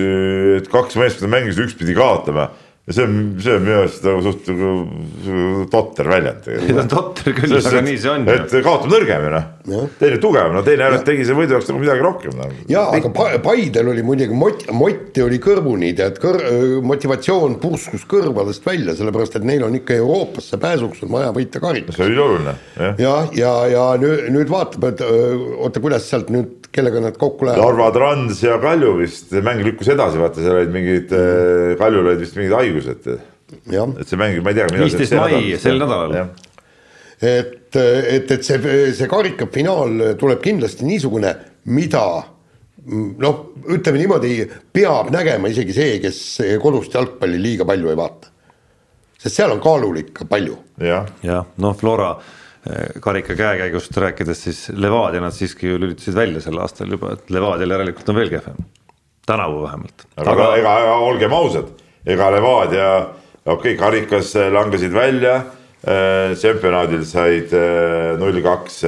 [0.60, 2.50] et kaks meeskonda mängisid, üks pidi kaotama,
[2.86, 6.92] ja see on, see on minu arust nagu suht nagu totter väljend see on tegelikult.
[6.92, 10.86] totter küll, aga nii see on et kaotab nõrgem ju noh teine tugev, no teine
[10.86, 12.46] jälle tegi selle võidu jaoks nagu midagi rohkem no..
[12.70, 16.44] jaa, aga Pa- Paidel oli muidugi mott, motti oli kõrvuni, tead, kõr-,
[16.86, 21.98] motivatsioon purskus kõrvadest välja, sellepärast et neil on ikka Euroopasse pääsuks on vaja võita karikas.
[21.98, 23.02] see oli oluline jah.
[23.02, 27.64] ja, ja, ja nüüd, nüüd vaatab, et oota, kuidas sealt nüüd, kellega nad kokku lähevad.
[27.64, 31.16] Narva Trans ja Kalju vist, mäng lükkus edasi, vaata seal olid mingid,
[31.80, 33.10] Kaljul olid vist mingid haigused.
[33.72, 34.68] jah, et see mäng, ma ei tea.
[34.74, 36.16] 15 mai, sel nädalal.
[37.20, 41.34] et, et, et see, see karikafinaal tuleb kindlasti niisugune,
[41.72, 42.06] mida
[42.86, 44.32] noh, ütleme niimoodi,
[44.74, 46.22] peab nägema isegi see, kes
[46.62, 48.32] kodust jalgpalli liiga palju ei vaata.
[49.18, 50.58] sest seal on kaalul ikka palju.
[50.82, 52.14] jah, jah, noh, Flora
[53.00, 57.76] karika käekäigust rääkides, siis Levadia nad siiski ju lülitasid välja sel aastal juba, et Levadial
[57.76, 58.64] järelikult on veel kehvem.
[59.26, 60.06] tänavu vähemalt.
[60.16, 61.68] aga, aga ega, ega olgem ausad,
[62.06, 62.90] ega Levadia,
[63.44, 65.42] okei okay,, karikas äh, langesid välja,
[66.34, 68.82] tsempionaadil said äh, null kaks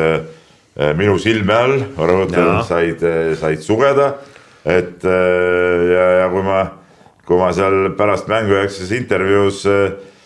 [0.99, 3.03] minu silme all, rõhutan said,
[3.39, 4.13] said sugeda.
[4.65, 6.61] et äh, ja, ja kui ma,
[7.27, 10.18] kui ma seal pärast mängujärgses intervjuus äh, äh,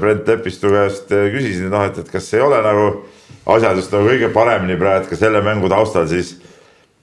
[0.00, 2.88] Brent Lepistu käest äh, küsisin, noh, et, et kas ei ole nagu
[3.52, 6.36] asjad just nagu kõige paremini praegu ka selle mängu taustal, siis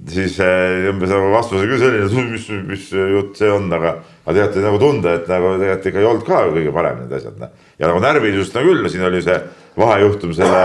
[0.08, 4.36] siis eh, umbes nagu vastus oli küll selline, mis, mis jutt see on, aga, aga
[4.36, 7.42] tegelikult oli nagu tunda, et nagu tegelikult ikka ei olnud ka kõige parem need asjad.
[7.80, 9.38] ja nagu närvilisust on küll, siin oli see
[9.80, 10.64] vahejuhtum selle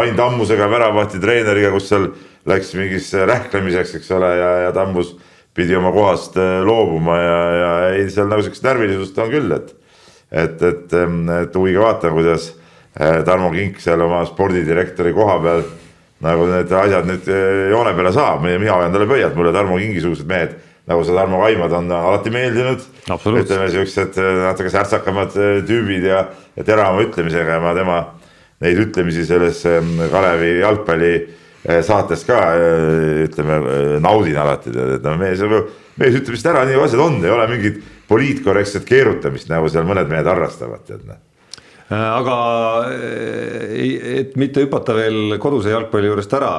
[0.00, 2.10] Ain Tammusega, väravahti treeneriga, kus seal
[2.50, 5.14] läks mingiks rähklemiseks, eks ole, ja, ja Tammus
[5.54, 9.74] pidi oma kohast loobuma ja, ja ei, seal nagu siukest närvilisust on küll, et
[10.30, 12.50] et, et, et huviga vaatan, kuidas
[12.94, 15.64] eh, Tarmo Kink seal oma spordidirektori koha peal
[16.24, 20.30] nagu need asjad nüüd eh, joone peale saab, mina hoian talle pöialt, mulle Tarmo Kingi-sugused
[20.30, 20.54] mehed
[20.90, 22.86] nagu see Tarmo Kaimad on alati meeldinud.
[23.10, 25.34] Ütleme siuksed eh, natuke särtsakamad
[25.66, 26.24] tüübid ja,
[26.56, 27.58] ja teravama ütlemisega.
[27.58, 28.00] Ja ma tema
[28.62, 29.62] neid ütlemisi selles
[30.12, 31.14] Kalevi jalgpalli
[31.84, 32.38] saates ka
[33.26, 33.56] ütleme
[34.00, 35.40] naudin alati, et noh, mees,
[36.00, 40.10] mees ütleb vist ära, nii asjad on, ei ole mingit poliitkorrektset keerutamist, nagu seal mõned
[40.10, 41.26] mehed harrastavad, tead noh
[41.90, 42.34] Äh, aga
[42.94, 46.52] eh, et mitte hüpata veel koduse jalgpalli juurest ära,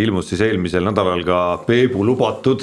[0.00, 2.62] ilmus siis eelmisel nädalal ka Peebu lubatud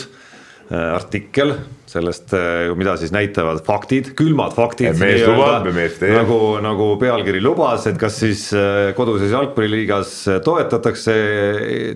[0.74, 1.52] artikkel
[1.86, 2.32] sellest,
[2.74, 4.96] mida siis näitavad faktid, külmad faktid.
[4.98, 6.16] Mees lubab ja mees teeb.
[6.18, 8.48] nagu, nagu pealkiri lubas, et kas siis
[8.98, 10.16] koduses jalgpalliliigas
[10.48, 11.16] toetatakse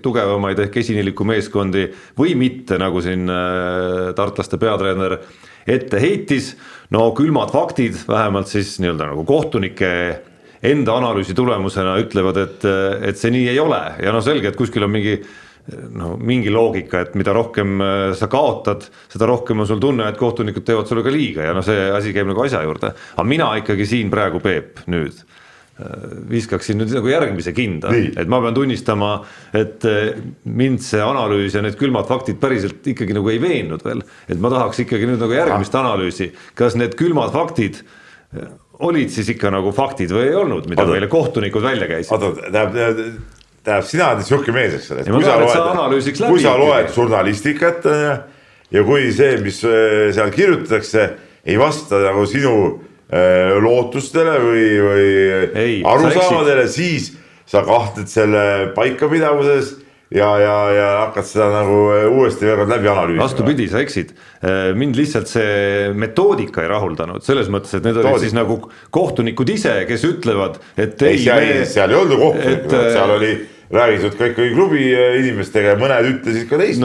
[0.05, 1.87] tugevamaid ehk esineliku meeskondi
[2.21, 3.25] või mitte, nagu siin
[4.13, 5.17] tartlaste peatreener
[5.67, 6.55] ette heitis.
[6.89, 9.91] no külmad faktid vähemalt siis nii-öelda nagu kohtunike
[10.63, 12.65] enda analüüsi tulemusena ütlevad, et,
[13.11, 15.19] et see nii ei ole ja noh, selge, et kuskil on mingi
[15.69, 20.17] no mingi loogika, et mida rohkem äh, sa kaotad, seda rohkem on sul tunne, et
[20.19, 22.93] kohtunikud teevad sulle ka liiga ja noh, see asi käib nagu asja juurde.
[23.15, 25.19] aga mina ikkagi siin praegu, Peep, nüüd
[26.29, 29.11] viskaksin nüüd nagu järgmise kinda, et ma pean tunnistama,
[29.55, 34.03] et äh, mind see analüüs ja need külmad faktid päriselt ikkagi nagu ei veennud veel,
[34.27, 38.49] et ma tahaks ikkagi nüüd nagu järgmist analüüsi, kas need külmad faktid äh,
[38.89, 40.95] olid siis ikka nagu faktid või ei olnud, mida Oota.
[40.95, 42.11] meile kohtunikud välja käisid.
[42.15, 43.07] oota, tähendab,
[43.63, 45.07] tähendab, sina oled sihuke mees, eks ole.
[45.07, 47.89] Et sa läbi kui sa loed žurnalistikat
[48.75, 51.09] ja kui see, mis äh, seal kirjutatakse,
[51.47, 52.55] ei vasta nagu sinu
[53.63, 57.11] lootustele või, või arusaamadele, siis
[57.49, 58.43] sa kahtled selle
[58.75, 59.71] paikapidavuses
[60.13, 63.23] ja, ja, ja hakkad seda nagu äh, uuesti veel kord läbi analüüsima.
[63.23, 64.13] vastupidi, sa eksid.
[64.77, 68.23] mind lihtsalt see metoodika ei rahuldanud, selles mõttes, et need olid Metoodika.
[68.25, 68.59] siis nagu
[68.95, 72.91] kohtunikud ise, kes ütlevad, et ei, ei, seal, me- seal ei olnud et, kohtunikud, äh,
[72.93, 73.33] seal oli
[73.71, 76.79] räägitud ka ikkagi klubi äh, inimestega ja mõned ütlesid ka teistpidi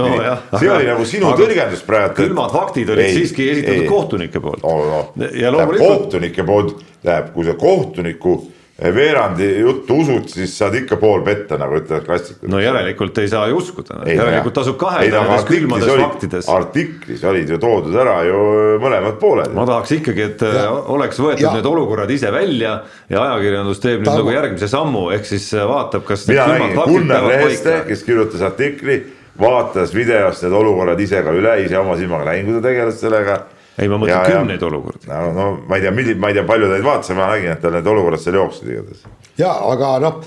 [0.52, 2.14] No see oli nagu sinu aga tõlgendus praegu.
[2.18, 4.62] külmad faktid olid siiski esitatud kohtunike poolt.
[4.62, 5.04] no,.
[5.16, 5.30] no.
[5.32, 8.36] Ja loomulikult- kohtunike poolt, tähendab, kui sa kohtuniku
[8.82, 12.48] veerandi juttu usud, siis saad ikka pool petta, nagu ütlevad klassikud.
[12.50, 16.48] no järelikult ei saa ju uskuda, järelikult tasub kahelda nendes külmades faktides.
[16.50, 18.40] artiklis olid ju toodud ära ju
[18.82, 19.54] mõlemad pooled.
[19.54, 23.80] ma tahaks ikkagi, et Ja- ja, oleks võetud ja- need olukorrad ise välja ja ajakirjandus
[23.80, 27.84] teeb nüüd Tarmo- nagu järgmise sammu, ehk siis vaatab, kas need mina nägin Gunnar Leheste,
[27.86, 29.04] kes kirjutas artikli,
[29.38, 33.42] vaatas videost need olukorrad ise ka üle, ise oma silmaga näinud, kui ta tegeles sellega.
[33.78, 35.10] ei, ma mõtlen kümneid olukordi.
[35.10, 37.62] no, no ma ei tea, ma ei tea, palju neid vaatas, aga ma nägin, et
[37.62, 39.06] tal need olukorrad seal jooksid igatahes.
[39.40, 40.20] jaa, aga noh,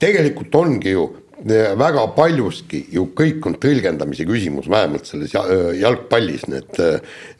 [0.00, 1.04] tegelikult ongi ju
[1.44, 5.46] eh, väga paljuski ju kõik on tõlgendamise küsimus, vähemalt selles ja-
[5.78, 6.82] jalgpallis need,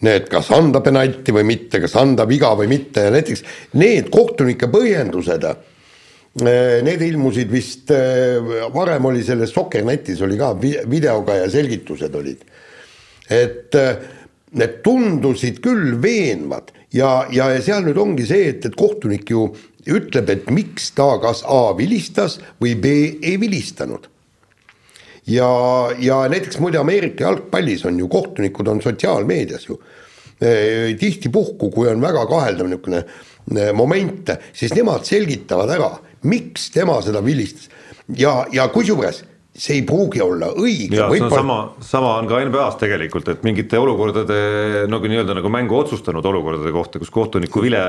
[0.07, 3.45] need, kas anda penalti või mitte, kas anda viga või mitte ja näiteks
[3.81, 5.51] need kohtunike põhjendused,
[6.41, 7.91] need ilmusid vist,
[8.71, 12.47] varem oli selles Soccernetis oli ka vi- videoga ja selgitused olid.
[13.31, 13.75] et
[14.57, 19.49] need tundusid küll veenvad ja, ja, seal nüüd ongi see, et, et kohtunik ju
[19.91, 24.09] ütleb, et miks ta kas A vilistas või B ei vilistanud.
[25.27, 25.49] ja,
[25.99, 29.79] ja näiteks muide Ameerika jalgpallis on ju kohtunikud on sotsiaalmeedias ju
[30.41, 36.99] eh, tihtipuhku, kui on väga kaheldav niisugune eh, moment, siis nemad selgitavad ära, miks tema
[37.03, 37.71] seda vilistas
[38.17, 41.01] ja, ja kusjuures see ei pruugi olla õige.
[41.03, 46.25] on sama, sama on ka NBA-s tegelikult, et mingite olukordade nagu nii-öelda nagu mängu otsustanud
[46.31, 47.81] olukordade kohta, kus kohtuniku vile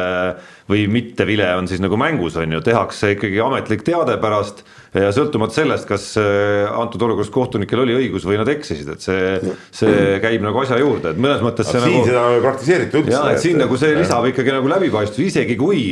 [0.70, 4.64] või mitte vile on siis nagu mängus, on ju, tehakse ikkagi ametlik teade pärast
[4.98, 9.54] ja sõltumata sellest, kas äh, antud olukorras kohtunikel oli õigus või nad eksisid, et see,
[9.76, 12.04] see käib nagu asja juurde, et mõnes mõttes siin nagu.
[12.10, 13.16] seda ei praktiseerita üldse.
[13.16, 15.86] jaa, et siin nagu see lisab ikkagi nagu läbipaistvus, isegi kui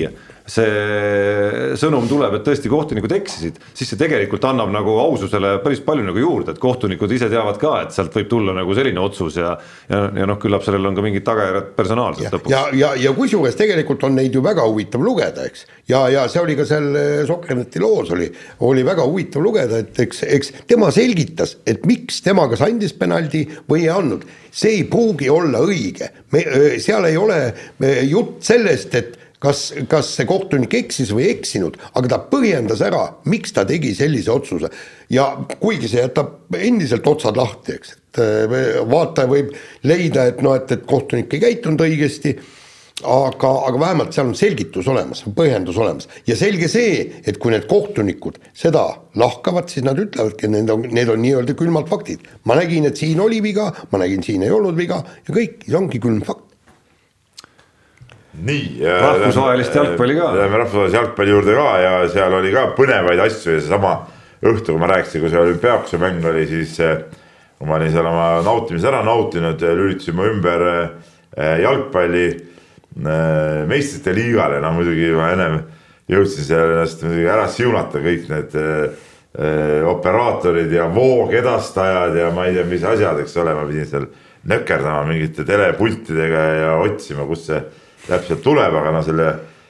[0.50, 6.08] see sõnum tuleb, et tõesti kohtunikud eksisid, siis see tegelikult annab nagu aususele päris palju
[6.08, 9.54] nagu juurde, et kohtunikud ise teavad ka, et sealt võib tulla nagu selline otsus ja
[9.90, 12.54] ja, ja noh, küllap sellel on ka mingid tagajärjed personaalselt lõpuks.
[12.54, 15.66] ja, ja, ja kusjuures tegelikult on neid ju väga huvitav lugeda, eks.
[15.92, 16.90] ja, ja see oli ka seal
[17.30, 18.30] Sokkerneti loos oli,
[18.66, 23.46] oli väga huvitav lugeda, et eks, eks tema selgitas, et miks tema kas andis penaldi
[23.70, 24.26] või ei andnud.
[24.52, 26.44] see ei pruugi olla õige, me,
[26.82, 27.40] seal ei ole
[28.10, 33.56] jutt sellest, et kas, kas see kohtunik eksis või eksinud, aga ta põhjendas ära, miks
[33.56, 34.70] ta tegi sellise otsuse.
[35.10, 40.56] ja kuigi see jätab endiselt otsad lahti, eks, et eh, vaataja võib leida, et noh,
[40.60, 42.36] et, et kohtunik ei käitunud õigesti,
[43.00, 47.64] aga, aga vähemalt seal on selgitus olemas, põhjendus olemas ja selge see, et kui need
[47.70, 48.84] kohtunikud seda
[49.20, 52.28] lahkavad, siis nad ütlevadki, et need on, need on nii-öelda külmad faktid.
[52.44, 55.80] ma nägin, et siin oli viga, ma nägin, siin ei olnud viga ja kõik, see
[55.80, 56.49] ongi külm fakt
[58.46, 58.80] nii.
[58.84, 60.32] rahvusvahelist jalgpalli ka.
[60.36, 63.96] Läheme rahvusvahelise jalgpalli juurde ka ja seal oli ka põnevaid asju ja seesama
[64.40, 67.02] õhtu, kui ma rääkisin, kui see olümpiaakuse mäng oli, siis eh,
[67.60, 74.62] kui ma olin seal oma nautimise ära nautinud, lülitasime ümber eh, jalgpalli eh, meistrite liigale,
[74.64, 75.60] no muidugi ma ennem
[76.10, 78.60] jõudsin seal ennast muidugi ära siunata, kõik need
[79.86, 84.08] operaatorid ja voogedastajad ja ma ei tea, mis asjad, eks ole, ma pidin seal
[84.50, 87.60] nökerdama mingite telepultidega ja otsima, kus see
[88.10, 89.30] täpselt tuleb, aga no selle.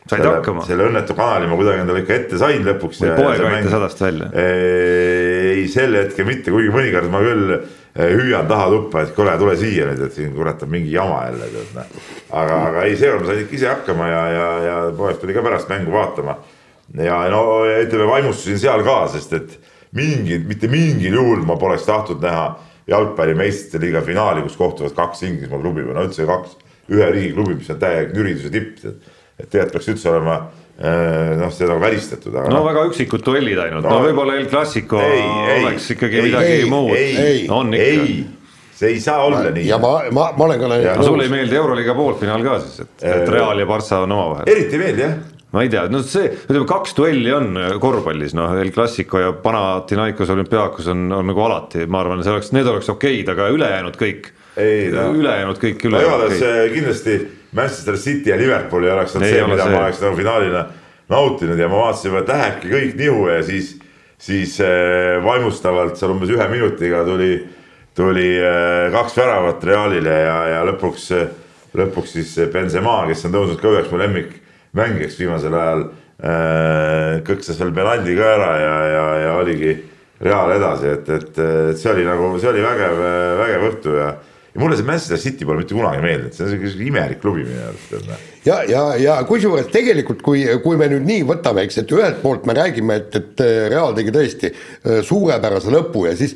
[0.10, 0.32] selle,
[0.66, 3.02] selle õnnetu kanali ma kuidagi endale ikka ette sain lõpuks.
[3.04, 4.30] või poeg aitas hädast välja.
[4.44, 9.58] ei, sel hetkel mitte, kuigi mõnikord ma küll eh, hüüan taha tuppa, et kuule, tule
[9.60, 11.98] siia nüüd, et siin kurat on mingi jama jälle, tead noh.
[12.42, 15.46] aga, aga ei, seekord ma sain ikka ise hakkama ja, ja, ja poeg tuli ka
[15.46, 16.40] pärast mängu vaatama.
[17.06, 19.60] ja no ütleme, vaimustusin seal ka, sest et
[19.98, 22.50] mingil, mitte mingil juhul ma poleks tahtnud näha
[22.90, 26.58] jalgpalli meistrite liiga finaali, kus kohtuvad kaks Inglismaa klubi või no üldse kaks
[26.90, 31.54] ühe riigiklubi, mis on täielik nüriduse tipp, et, et tegelikult peaks üldse olema äh, noh,
[31.54, 32.52] seda välistatud, aga.
[32.54, 35.24] no väga üksikud duellid ainult no,, no võib-olla El Clasico ei,
[35.60, 37.56] oleks ikkagi ei, midagi ei, muud.
[37.56, 38.54] on ikka.
[38.80, 39.68] see ei saa olla nii.
[39.70, 40.94] ja ma, ma, ma olen ka näinud.
[41.02, 44.18] no sulle ei meeldi Euroliiga poolfinaal ka siis, et, et äh, Real ja Barca on
[44.18, 44.50] omavahel.
[44.56, 45.20] eriti ei meeldi jah
[45.50, 50.30] ma ei tea, no see, ütleme kaks duelli on korvpallis, noh, El Clasico ja Panathinaikos
[50.30, 54.30] olümpiaakos on, on nagu alati, ma arvan, see oleks, need oleks okeid, aga ülejäänud kõik
[54.30, 54.39] ei.
[54.60, 56.02] Ülejäänud kõik üle.
[56.04, 56.74] igatahes kõik.
[56.74, 57.20] kindlasti
[57.52, 59.74] Manchester City ja Liverpool ei oleks olnud see, mida see.
[59.74, 60.66] ma oleks nagu finaalina
[61.10, 63.72] nautinud ja ma vaatasin, et lähebki kõik nihu ja siis,
[64.22, 67.34] siis äh, vaimustavalt seal umbes ühe minutiga tuli,
[67.98, 71.10] tuli äh, kaks väravat Realile ja, ja lõpuks,
[71.80, 77.74] lõpuks siis Benzema, kes on tõusnud ka üheks mu lemmikmängijaks viimasel ajal äh,, kõksas veel
[77.74, 79.78] penaldi ka ära ja, ja, ja oligi
[80.20, 82.98] Real edasi, et, et, et see oli nagu, see oli vägev,
[83.40, 84.10] vägev õhtu ja
[84.54, 87.62] ja mulle see Manchester City pole mitte kunagi meeldinud, see on sihuke imelik klubi minu
[87.68, 88.10] arust.
[88.48, 92.48] ja, ja, ja kusjuures tegelikult, kui, kui me nüüd nii võtame, eks, et ühelt poolt
[92.50, 96.34] me räägime, et, et äh, Real tegi tõesti äh, suurepärase lõpu ja siis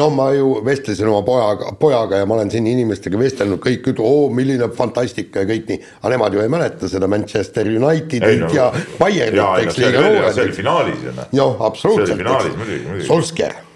[0.00, 4.08] no ma ju vestlesin oma pojaga, pojaga ja ma olen siin inimestega vestelnud, kõik ütlevad,
[4.08, 8.52] oo milline fantastika ja kõik nii, aga nemad ju ei mäleta seda Manchester Unitedit no,
[8.56, 9.80] ja Bayernit, eks.
[9.80, 11.34] see oli finaalis ju noh.
[11.36, 12.08] jah, absoluutselt.
[12.08, 13.10] see oli finaalis muidugi, muidugi.
[13.10, 13.66] Solskjaer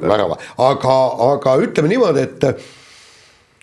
[0.00, 0.96] värava, aga,
[1.30, 2.66] aga ütleme niimoodi, et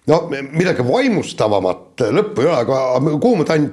[0.09, 3.69] no midagi vaimustavamat lõppu ei ole, aga kuhu ma tahan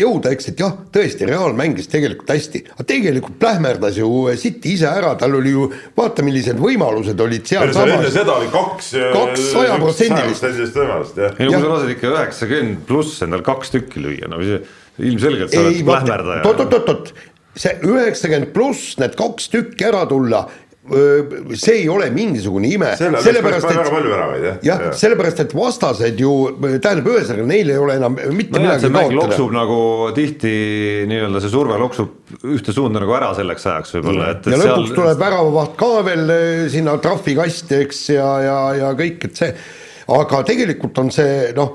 [0.00, 4.08] jõuda, eks, et jah, tõesti, Real mängis tegelikult hästi, aga tegelikult plähmerdas ju
[4.40, 5.68] City ise ära, tal oli ju,
[5.98, 7.98] vaata, millised võimalused olid sealsamas.
[7.98, 8.90] enne seda oli kaks.
[9.18, 10.50] kaks sajaprotsendilist.
[10.80, 11.36] võimalust, jah.
[11.36, 15.64] ei no kui sa lased ikka üheksakümmend pluss endal kaks tükki lüüa, no ilmselgelt sa
[15.64, 16.44] oled plähmerdaja.
[16.48, 17.12] oot-oot-oot,
[17.56, 20.46] see üheksakümmend pluss, need kaks tükki ära tulla
[20.86, 22.92] see ei ole mingisugune ime.
[22.96, 24.58] sellepärast, et jah.
[24.62, 26.32] jah ja., sellepärast, et vastased ju,
[26.62, 29.16] tähendab, ühesõnaga neil ei ole enam mitte no midagi kaotada.
[29.18, 29.78] loksub nagu
[30.14, 30.52] tihti
[31.10, 34.46] nii-öelda see surve loksub ühte suunda nagu ära selleks ajaks võib-olla, et.
[34.46, 34.98] ja lõpuks seal...
[35.00, 36.34] tuleb väravavaht ka veel
[36.72, 39.50] sinna trahvikasti, eks, ja, ja, ja kõik, et see,
[40.20, 41.74] aga tegelikult on see noh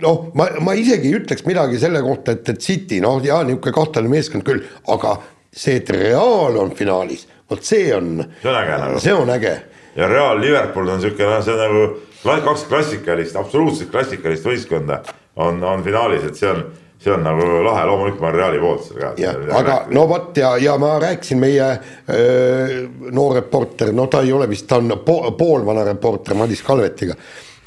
[0.00, 3.76] noh, ma, ma isegi ei ütleks midagi selle kohta, et, et City, noh jaa, niisugune
[3.76, 5.16] kahtlane meeskond küll, aga
[5.52, 9.00] see, et Real on finaalis, vot see on, see on äge nagu.
[9.00, 9.56] see on äge.
[9.96, 15.00] ja Real Liverpool on siuke, noh, see on nagu kaks klassikalist, absoluutselt klassikalist võistkonda
[15.36, 16.64] on, on finaalis, et see on,
[17.00, 19.58] see on nagu lahe, loomulikult ma olen Reali poolt seal ka.
[19.58, 21.68] aga no vot ja, ja ma rääkisin meie
[22.10, 22.80] öö,
[23.10, 27.16] noor reporter, no ta ei ole vist, ta on po, poolvana reporter Madis Kalvetiga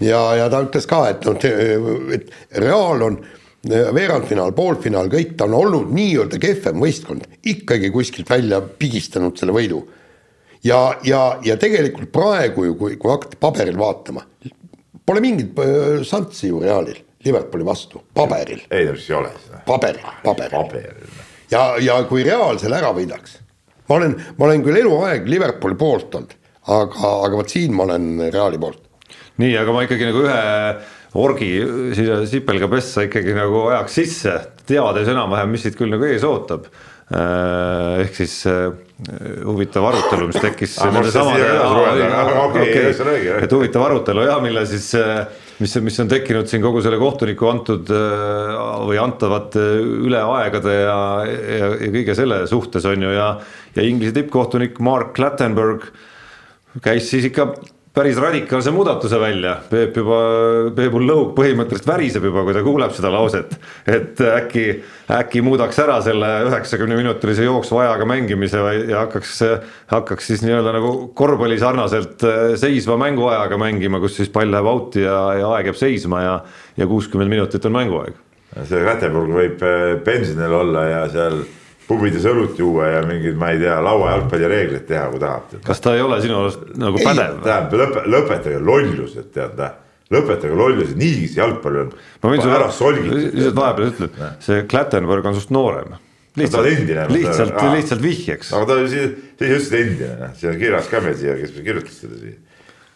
[0.03, 1.39] ja, ja ta ütles ka, et noh,
[2.13, 3.19] et Real on
[3.69, 9.83] veerandfinaal, poolfinaal, kõik ta on olnud nii-öelda kehvem võistkond, ikkagi kuskilt välja pigistanud selle võidu.
[10.63, 14.25] ja, ja, ja tegelikult praegu ju, kui, kui hakata paberil vaatama,
[15.05, 19.61] pole mingit öö, šanssi ju Realil Liverpooli vastu, paberil, ei, no siis ei ole seda.
[19.67, 21.19] paberil, paberil paberil.
[21.51, 23.37] ja, ja kui Real selle ära võidaks,
[23.87, 26.33] ma olen, ma olen küll eluaeg Liverpooli poolt olnud,
[26.67, 28.81] aga, aga vot siin ma olen Reali poolt.
[29.39, 30.41] nii, aga ma ikkagi nagu ühe
[31.19, 31.49] orgi
[31.93, 34.33] siia sipelga pessa ikkagi nagu ajaks sisse,
[34.69, 36.65] teades enam-vähem, mis siit küll nagu ees ootab.
[37.13, 38.71] ehk siis äh,
[39.43, 40.77] huvitav arutelu, mis tekkis
[43.35, 44.87] Ah, et huvitav arutelu jah, mille siis,
[45.59, 48.55] mis, mis on tekkinud siin kogu selle kohtuniku antud äh,
[48.87, 50.97] või antavate üle aegade ja,
[51.27, 53.29] ja, ja kõige selle suhtes on ju ja,
[53.75, 55.91] ja Inglise tippkohtunik Mark Clattenburg
[56.81, 57.51] käis siis ikka
[57.93, 60.17] päris radikaalse muudatuse välja, Peep juba,
[60.75, 63.53] Peepul lõug põhimõtteliselt väriseb juba, kui ta kuuleb seda lauset.
[63.85, 64.65] et äkki,
[65.13, 69.37] äkki muudaks ära selle üheksakümne minutilise jooksva ajaga mängimise ja hakkaks,
[69.93, 75.05] hakkaks siis nii-öelda nagu korvpalli sarnaselt äh, seisva mänguajaga mängima, kus siis pall läheb out'i
[75.05, 76.37] ja, ja aeg jääb seisma ja,
[76.77, 78.17] ja kuuskümmend minutit on mänguaeg.
[78.69, 81.43] see Räteburg võib äh, pensionil olla ja seal
[81.93, 85.55] pubides õlut juua ja mingeid, ma ei tea, lauajalgpallireegleid teha, kui tahab.
[85.65, 87.39] kas ta ei ole sinu arust nagu Ei, pädev?
[87.45, 89.61] tähendab, lõpe, lõpetage lollused, tead,
[90.13, 91.91] lõpetage lollused, niiviisi jalgpall on.
[92.23, 93.37] ma võin ära sulle, solgitud.
[93.37, 94.15] lihtsalt vahepeal ütlen,
[94.47, 95.97] see Klattenburg on sinust noorem.
[96.37, 97.09] endine.
[97.13, 98.53] lihtsalt Aa., lihtsalt vihjeks.
[98.53, 102.21] aga ta siis, siis ütles endine, see on kirjas ka meil siia, kes kirjutas seda
[102.21, 102.39] siia.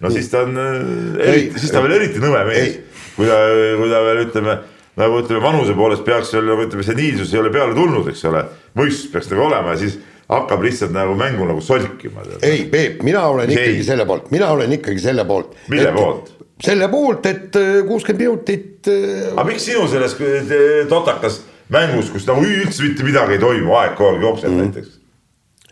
[0.02, 2.82] no siis ta on äh, eriti, siis ta veel eriti nõme mees Ei.,
[3.18, 3.38] kui ta,
[3.78, 4.60] kui ta veel ütleme
[4.98, 8.44] nagu ütleme vanuse poolest peaks veel nagu ütleme, seniilsus ei ole peale tulnud, eks ole,
[8.78, 12.26] võistlus peaks nagu olema ja siis hakkab lihtsalt nagu mängu nagu solkima.
[12.42, 13.56] ei, Peep, mina olen Ei.
[13.56, 15.56] ikkagi selle poolt, mina olen ikkagi selle poolt.
[15.70, 16.34] Mille poolt??
[16.64, 22.26] selle poolt, et äh, kuuskümmend minutit äh, aga miks sinu selles eh, totakas mängus, kus
[22.26, 24.64] nagu üldse mitte midagi ei toimu, aeg kogu aeg jookseb mm.
[24.64, 24.96] näiteks.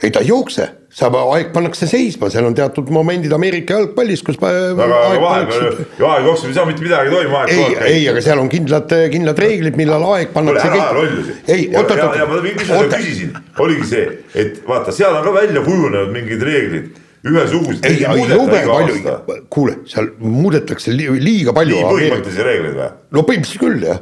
[0.03, 4.37] ei ta ei jookse, saab, aeg pannakse seisma, seal on teatud momendid Ameerika jalgpallis, kus
[4.39, 8.23] aga, vahepeal ja aeg jookseb, ei saa mitte midagi ei toimu, aeg ei ei, aga
[8.23, 11.35] seal on kindlad, kindlad reeglid, millal aeg pannakse ära aja lollusi.
[11.47, 13.33] ei, oot, ja, oot, ja ma, seda oot, küsisin,
[13.65, 14.05] oligi see,
[14.45, 17.89] et vaata, seal on ka välja kujunenud mingid reeglid, ühesugused.
[17.89, 19.17] ei, ei jube palju,
[19.51, 21.89] kuule, seal muudetakse li, liiga palju nii.
[21.91, 22.89] põhimõttelisi reegleid või?
[23.17, 23.99] no põhimõtteliselt küll jah,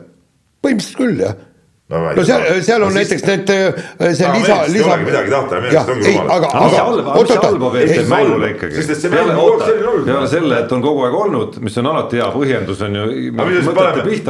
[0.61, 1.41] põhimõtteliselt küll jah
[1.93, 3.47] No no seal seal on No siis- näiteks need,
[4.17, 4.97] see Aga lisa, lisa.
[4.97, 6.31] midagi tahta, Ameerikast ongi ei, rumalad.
[6.37, 7.73] aga, aga mis aga halba, oot, mis oot, halba oot,
[9.13, 13.03] peale, selle, et on kogu aeg olnud, mis on alati hea põhjendus on ju.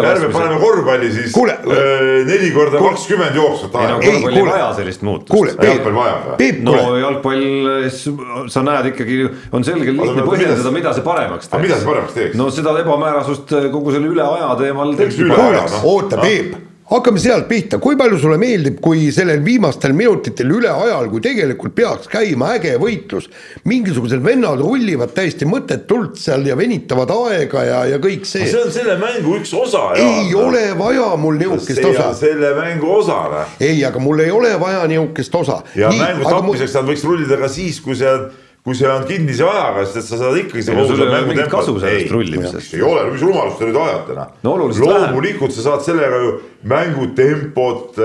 [0.04, 4.04] ärme paneme korvpalli siis Kuule, äh, neli korda kuule- kakskümmend jooksvat ei no aega.
[4.04, 5.64] Ei, korvpall ei kuule- vaja sellist muutust.
[5.64, 6.52] jalgpall vajab või?
[6.64, 11.62] No kuule, jalgpall, sa näed ikkagi, on selge lihtne no põhjendada, mida- see paremaks aga
[11.64, 12.36] mida see paremaks teeks?
[12.36, 15.84] no seda ebamäärasust kogu selle üle aja teemal Teeks noh.
[15.84, 16.24] oota, noh.
[16.24, 16.56] Peep,
[16.92, 21.76] hakkame sealt pihta, kui palju sulle meeldib, kui sellel viimastel minutitel üle ajal, kui tegelikult
[21.78, 23.30] peaks käima äge võitlus,
[23.70, 28.74] mingisugused vennad rullivad täiesti mõttetult seal ja venitavad aega ja, ja kõik see, see on
[28.74, 29.86] selle mängu üks osa.
[29.96, 33.58] ei ole vaja mul see osa on, selle mängu osa, noh.
[33.64, 35.62] ei, aga mul ei ole vaja nihukest osa.
[35.80, 38.28] ja mängu tapmiseks nad võiks rullida ka siis, kui see on,
[38.64, 40.64] kui see on kinnise ajaga, sest et sa saad ikkagi.
[40.72, 42.76] Ei ei ole mingit kasu sellest rullimisest.
[42.78, 46.30] ei ole, mis rumalust te nüüd ajate, noh No loomulikult sa saad sellega ju
[46.72, 48.00] mängutempot,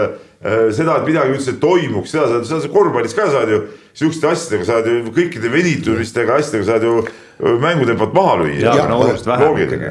[0.75, 3.61] seda, et midagi üldse toimuks, seda saad, seda sa korvpallis ka saad ju,
[3.99, 8.75] sihukeste asjadega saad ju kõikide venitumistega asjadega saad ju öö, mängutempot maha lüüa.
[8.91, 9.01] No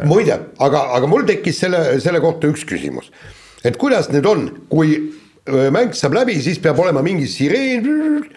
[0.07, 3.11] muide, aga, aga mul tekkis selle, selle kohta üks küsimus.
[3.63, 4.99] et kuidas nüüd on, kui
[5.47, 8.27] öö, mäng saab läbi, siis peab olema mingi sireen,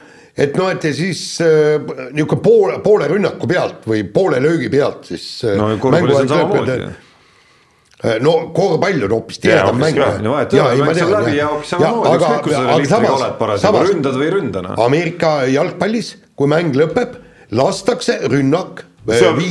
[0.41, 1.77] et noh, et ja siis äh,
[2.15, 5.27] niisugune poole, poole rünnaku pealt või poole löögi pealt siis.
[5.59, 6.77] no korvpallis on samamoodi.
[8.25, 10.01] no korvpall on hoopis tihedam mäng
[14.65, 14.77] no.
[14.87, 17.19] Ameerika jalgpallis, kui mäng lõpeb,
[17.57, 19.43] lastakse rünnak äh, see on,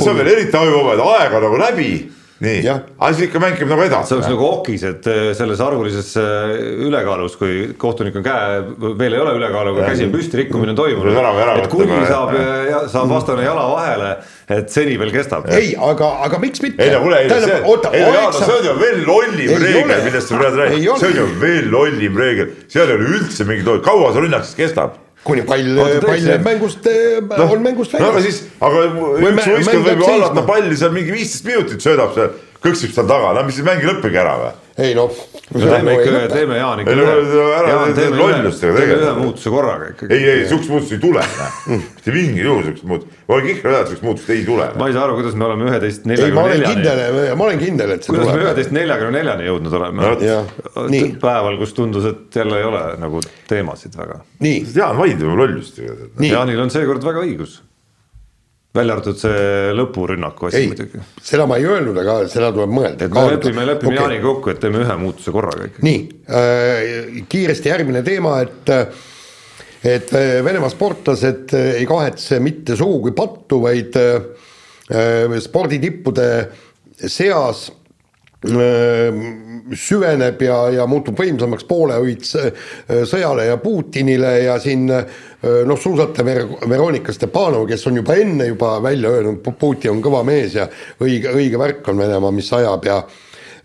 [0.00, 1.90] see on, veel eriti ajuvaba, et aeg on nagu läbi
[2.38, 4.28] nii aga siis ikka mäng käib nagu edasi see oleks.
[4.30, 6.52] nagu okis, et eh, selles arvulises eh,
[6.86, 8.60] ülekaalus, kui kohtunik on käe,
[9.00, 9.90] veel ei ole ülekaaluga, Jah.
[9.92, 11.18] käsi on püsti, rikkumine on toimunud
[11.64, 12.06] et kuni võtta kohe.
[12.12, 14.12] saab, saab vastane jala vahele,
[14.58, 15.50] et seni veel kestab.
[15.50, 16.84] ei, aga, aga miks mitte?
[16.84, 20.06] ei no kuule, ei see, ei no Jaan, see saab on ju veel lollim reegel
[20.06, 23.74] millest sa praegu räägid, see on ju veel lollim reegel, seal ei ole üldse mingit,
[23.82, 24.96] kaua see rünnak siis kestab?
[25.28, 26.88] Kuni pall, pall jääb mängust,
[27.44, 28.40] on mängust no aga väljas.
[28.40, 32.32] siis, aga üks võistkond võib ju hallata palli seal mingi viisteist minutit söödab seal,
[32.64, 34.56] kõksib seal taga, no mis siis mäng ei lõppegi ära või?
[34.78, 35.10] ei noh.
[35.50, 39.10] teeme ikka, teeme Jaan ikka Ei, no ära Jaan, teeme lollustega teeme tegeleda.
[39.10, 40.14] ühe muutuse korraga ikkagi.
[40.14, 41.24] ei, ei, siukest muutust ei tule,
[41.72, 44.68] mitte mingil juhul siukest muutust, ma olen kihla teada, siukest muutust ei tule.
[44.78, 47.94] ma ei saa aru, kuidas me oleme üheteist neljakümne olen neljani, kindel, ma olen kindel,
[47.96, 48.46] et see kuidas me tuleb.
[48.46, 50.12] üheteist neljakümne neljani jõudnud oleme
[50.78, 54.20] No päeval, kus tundus, et jälle ei ole nagu teemasid väga.
[54.46, 56.12] nii, Jaan vaidleb lollustega.
[56.22, 57.62] Jaanil on seekord väga õigus.
[58.78, 61.02] Välja arvatud see lõpurünnaku asi muidugi.
[61.30, 63.08] seda ma ei öelnud, aga seda tuleb mõelda.
[63.08, 64.00] et me lepime, lepime okay.
[64.00, 65.86] Jaaniga kokku, et teeme ühe muutuse korraga ikkagi.
[65.88, 66.00] nii
[66.30, 68.74] äh,, kiiresti järgmine teema, et
[69.84, 76.30] et äh, Venemaa sportlased äh, ei kahetse mitte sugugi pattu, vaid äh, sporditippude
[77.06, 77.77] seas äh,
[79.78, 82.52] süveneb ja, ja muutub võimsamaks poolehoid s-
[83.10, 85.04] sõjale ja Putinile ja siin äh,
[85.66, 90.22] noh, suusataja Ver- Veronika Stepanov, kes on juba enne juba välja öelnud, Putin on kõva
[90.26, 90.68] mees ja
[91.02, 93.00] õige, õige värk on Venemaa, mis ajab ja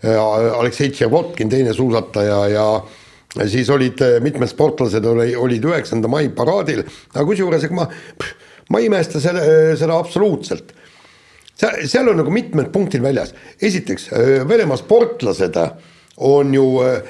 [0.04, 0.20] ja
[0.58, 2.64] Aleksei Tšervotkin, teine suusataja ja
[3.34, 6.82] ja siis olid äh, mitmed sportlased oli, olid üheksanda mai paraadil,
[7.14, 7.86] aga kusjuures ega ma,
[8.70, 9.42] ma ei imesta selle,
[9.80, 10.74] seda absoluutselt
[11.56, 13.34] seal, on nagu mitmed punktid väljas.
[13.62, 14.10] esiteks,
[14.48, 15.58] Venemaa sportlased
[16.16, 17.02] on ju äh,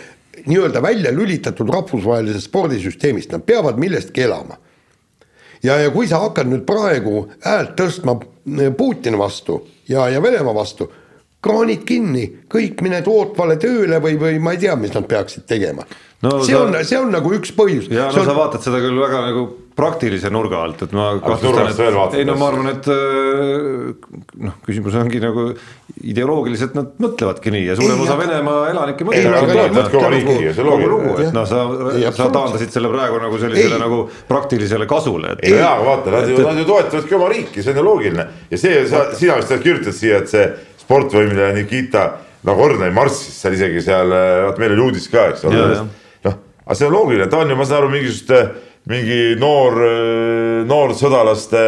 [0.47, 4.57] nii-öelda välja lülitatud rahvusvahelisest spordisüsteemist, nad peavad millestki elama.
[5.62, 10.55] ja, ja kui sa hakkad nüüd praegu häält tõstma äh, Putini vastu ja, ja Venemaa
[10.55, 10.90] vastu,
[11.45, 15.84] kraanid kinni, kõik mine tootvale tööle või, või ma ei tea, mis nad peaksid tegema
[16.24, 16.40] no,.
[16.45, 17.90] see sa- on, see on nagu üks põhjus.
[17.92, 18.28] ja no on...
[18.28, 22.18] sa vaatad seda küll väga nagu praktilise nurga alt, et ma veel vaatad?
[22.20, 25.49] ei no ma arvan, et äh, noh, küsimus ongi nagu
[26.07, 31.35] ideoloogiliselt nad mõtlevadki nii ja suurem Ei, osa Venemaa elanikke Ei, mõtlevadki nad et et
[31.35, 31.64] noh, sa
[32.14, 33.83] sa taandasid selle praegu nagu sellisele Ei.
[33.83, 33.99] nagu
[34.29, 37.75] praktilisele kasule, et ei jaa, aga vaata, nad ju, nad ju toetavadki oma riiki, see
[37.75, 38.29] on ju loogiline.
[38.55, 40.47] Ja see, sa, sina vist kirjutad siia, et see
[40.85, 42.07] sportvõimeline Nikita
[42.45, 44.12] Nagornõi marssis seal isegi seal,
[44.47, 45.66] vaat meil oli uudis ka, eks ole.
[46.27, 48.31] Noh, aga see on loogiline, ta on ju, ma saan aru, mingisugust,
[48.91, 49.78] mingi noor,
[50.68, 51.62] noorsõdalaste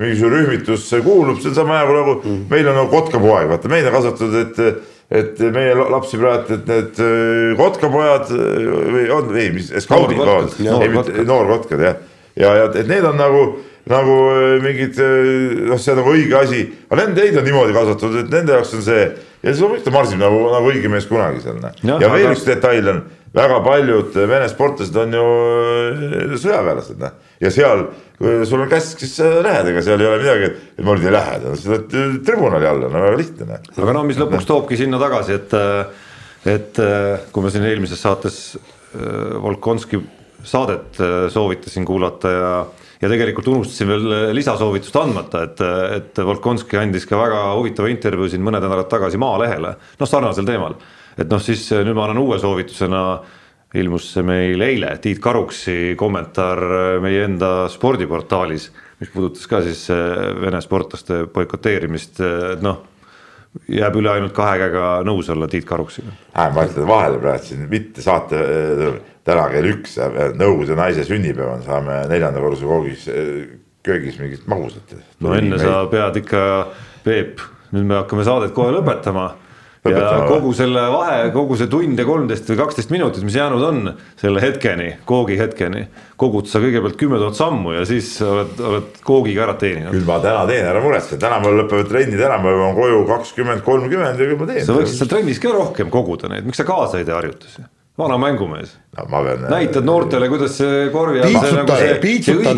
[0.00, 2.40] mingisugune rühmitus kuulub, see on sama hea kui nagu mm.
[2.50, 6.64] meil on nagu kotkapoeg, vaata meid on kasvatatud, et et meie la- lapsi praegu, et
[6.66, 11.84] need öö, kotkapojad öö, või on, ei, mis, skaudid, Noorkotkad, ei mitte noorkotkad.
[11.84, 12.00] jah,
[12.40, 13.42] ja, ja et need on nagu,
[13.92, 14.16] nagu
[14.64, 14.98] mingid
[15.68, 18.74] noh, see on nagu õige asi, aga nende neid on niimoodi kasvatatud, et nende jaoks
[18.80, 21.60] on see ja siis loomulikult ta marsib nagu, nagu õige mees kunagi seal.
[21.60, 23.02] Jah, ja veel üks detail on,
[23.34, 27.86] väga paljud Vene sportlased on ju öö, sõjaväelased, noh, ja seal
[28.18, 31.08] kui sul on käsk, siis sa lähed, ega seal ei ole midagi, et ma nüüd
[31.08, 33.72] ei lähe, sa lähed öö, tribunali alla, no väga lihtne, noh.
[33.82, 35.58] aga no mis lõpuks toobki sinna tagasi, et
[36.44, 36.76] et
[37.32, 40.02] kui ma siin eelmises saates äh, Volkonski
[40.44, 42.50] saadet äh, soovitasin kuulata ja
[43.04, 45.62] ja tegelikult unustasin veel lisasoovitust andmata, et,
[45.98, 50.78] et Volkonski andis ka väga huvitava intervjuu siin mõned nädalad tagasi Maalehele, noh sarnasel teemal.
[51.18, 53.04] Et noh, siis nüüd ma annan uue soovitusena,
[53.74, 56.60] ilmus see meil eile, Tiit Karuksi kommentaar
[57.02, 58.68] meie enda spordiportaalis,
[59.00, 62.20] mis puudutas ka siis äh, Vene sportlaste boikoteerimist,
[62.54, 62.82] et noh
[63.70, 66.14] jääb üle ainult kahe käega nõus olla Tiit Karuksiga.
[66.34, 68.96] ma ütlen vahele praegu siin mitte saate äh,
[69.26, 73.06] täna kell üks äh, nõukogude naise sünnipäeval saame neljanda korruse koogis,
[73.84, 74.96] köögis mingit magusat.
[75.20, 76.42] no enne sa pead ikka,
[77.04, 77.42] Peep,
[77.74, 79.34] nüüd me hakkame saadet kohe lõpetama.
[79.90, 83.90] Ja kogu selle vahe, kogu see tund ja kolmteist või kaksteist minutit, mis jäänud on
[84.20, 85.84] selle hetkeni, koogi hetkeni,
[86.20, 89.92] kogud sa kõigepealt kümme tuhat sammu ja siis oled, oled koogiga ära teeninud.
[89.92, 93.64] küll ma täna teen, ära muretse, täna mul lõpevad trennid ära, ma jõuan koju kakskümmend,
[93.66, 94.64] kolmkümmend ja küll ma teen.
[94.64, 97.68] sa võiksid seal trennis ka rohkem koguda neid, miks sa kaasa ei tee harjutusi?
[97.98, 99.04] vana mängumees, no,.
[99.12, 99.46] pean.
[99.52, 101.36] näitad noortele, kuidas see korvi all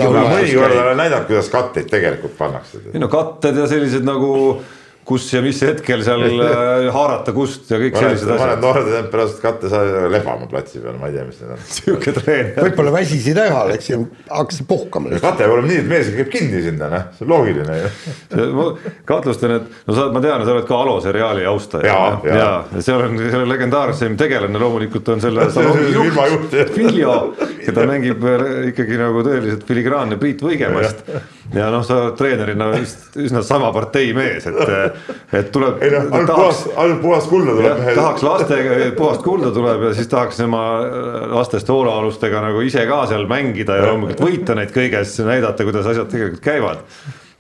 [0.01, 2.87] nagu mõnikord näidanud, kuidas katteid tegelikult pannakse.
[2.95, 4.31] ei no katted ja sellised nagu
[5.07, 8.59] kus ja mis hetkel seal äh, haarata kust ja kõik sellised asjad.
[8.63, 11.63] noored temperaarsed katte saavad lebama platsi peal, ma ei tea, mis need on.
[11.77, 12.57] sihuke treener.
[12.67, 14.01] võib-olla väsisid ära, läks ja
[14.33, 15.13] hakkasid puhkama.
[15.15, 17.93] kate peab olema nii, et mees käib kinni sinna, noh, see on loogiline ju.
[18.59, 18.67] ma
[19.13, 21.87] kahtlustan, et no sa, ma tean, sa oled ka Alo seriaali austaja.
[21.87, 22.59] Jaa, ja, jaa.
[22.75, 26.61] ja seal on selle legendaarsem tegelane loomulikult on selle on firma juht.
[26.77, 27.17] Viljo
[27.63, 28.27] keda mängib
[28.73, 31.07] ikkagi nagu tõeliselt filigraanne Priit Võigemast.
[31.55, 34.57] Ja noh, sa oled treenerina vist üsna sama partei mees, et,
[35.37, 35.79] et tuleb.
[35.85, 37.85] ei noh, ainult puhast, ainult puhast kulda tuleb.
[38.01, 40.65] tahaks lastega, puhast kulda tuleb ja siis tahaks oma
[41.37, 46.11] lastest hoolealustega nagu ise ka seal mängida ja loomulikult võita neid kõiges, näidata, kuidas asjad
[46.13, 46.83] tegelikult käivad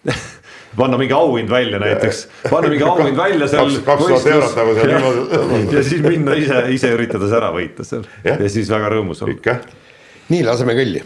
[0.76, 3.78] panna mingi auhind välja näiteks, panna mingi auhind välja seal.
[3.84, 5.76] kaks tuhat eurot nagu seal niimoodi.
[5.76, 9.58] ja siis minna ise, ise üritades ära võita seal ja, ja siis väga rõõmus olla.
[10.28, 11.04] nii, laseme kõlli.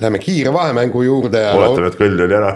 [0.00, 1.40] Läheme kiire vahemängu juurde.
[1.56, 2.50] oletame, et kõll oli ära.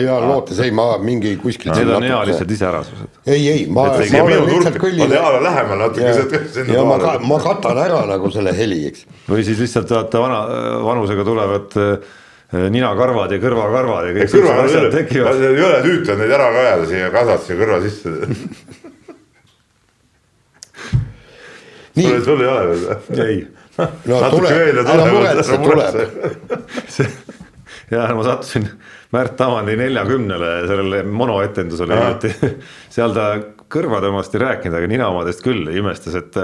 [0.00, 1.76] ja lootes, ei ma mingi kuskilt.
[1.76, 3.10] Need on ealised iseärasused.
[3.26, 5.20] ei, ei, ma, ma olen lihtsalt kõllile.
[5.44, 6.08] lähemal natuke.
[6.72, 9.04] ja ma, ma katan ära nagu selle heli, eks.
[9.28, 10.40] või siis lihtsalt vaata vana,
[10.86, 12.00] vanusega tulevad äh,
[12.72, 15.36] ninakarvad ja kõrvakarvad ja kõik sellised asjad tekivad.
[15.60, 18.08] jõle tüütu on neid ära ka ajada siia kasvatusse kõrva sisse.
[22.24, 22.96] sul ei ole veel või?
[23.28, 23.36] ei
[23.78, 25.94] no tuleb, ära muretse, tuleb.
[27.94, 28.68] ja ma sattusin
[29.12, 32.50] Märt Tamandi neljakümnele sellele monoetendusele hiljuti,
[32.92, 33.30] seal ta
[33.72, 36.36] kõrvade omast ei rääkinud, aga nina omadest küll imestas, et,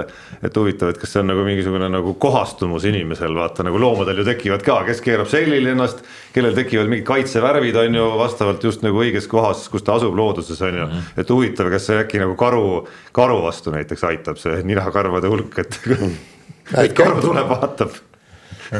[0.44, 4.26] et huvitav, et kas see on nagu mingisugune nagu kohastumus inimesel, vaata nagu loomadel ju
[4.28, 6.00] tekivad ka, kes keerab sellil ennast,
[6.36, 10.60] kellel tekivad mingid kaitsevärvid, on ju, vastavalt just nagu õiges kohas, kus ta asub looduses,
[10.64, 10.86] on ju.
[10.88, 11.08] Mhm.
[11.20, 12.84] et huvitav, kas see äkki nagu karu,
[13.16, 15.80] karu vastu näiteks aitab, see ninakarvade hulk, et
[16.72, 18.00] et karu tuleb, vaatab.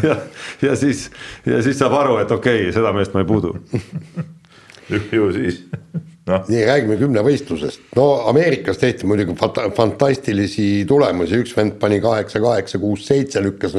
[0.03, 0.17] Ja,
[0.63, 1.11] ja siis,
[1.47, 3.55] ja siis saab aru, et okei okay,, seda meest ma ei puudu.
[5.13, 5.63] Ju siis.
[6.25, 6.39] No..
[6.49, 12.81] nii, räägime kümnevõistlusest, no Ameerikas tehti muidugi fanta fantastilisi tulemusi, üks vend pani kaheksa, kaheksa,
[12.81, 13.75] kuus, seitse, lükkas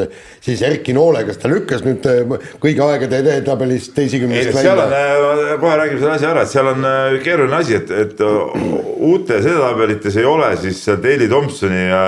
[0.46, 4.76] siis Erki Noole, kas ta lükkas nüüd äh, kõigi aegade edetabelist esikümnest välja?
[4.76, 7.96] seal on, äh, kohe räägime selle asja ära, et seal on äh, keeruline asi, et,
[8.06, 12.06] et uutes edetabelites ei ole siis seal Dale Thompsoni ja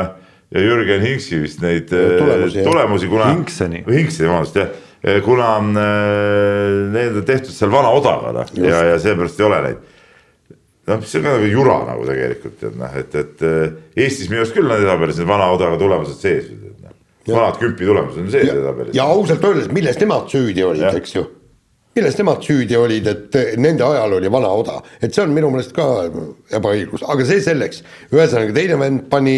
[0.52, 3.32] ja Jürgen Hinksi vist neid tulemusi, tulemusi, kuna.
[3.34, 3.84] Hinkseni.
[3.88, 4.72] Hinkseni, vabandust jah,
[5.26, 9.82] kuna äh, need on tehtud seal vana odaga noh ja, ja seepärast ei ole neid.
[10.88, 13.44] noh, see on ka nagu jura nagu tegelikult tead noh, et, et
[14.06, 16.48] Eestis minu arust küll on edapäris need vana odaga tulemused sees.
[16.48, 16.96] Noh.
[17.28, 18.96] vanad kümpi tulemused on sees edapäris.
[18.96, 21.28] ja ausalt öeldes, milles nemad süüdi olid, eks ju
[21.98, 25.74] milles nemad süüdi olid, et nende ajal oli vana oda, et see on minu meelest
[25.76, 25.88] ka
[26.58, 27.82] ebaõiglus, aga see selleks.
[28.14, 29.38] ühesõnaga teine vend pani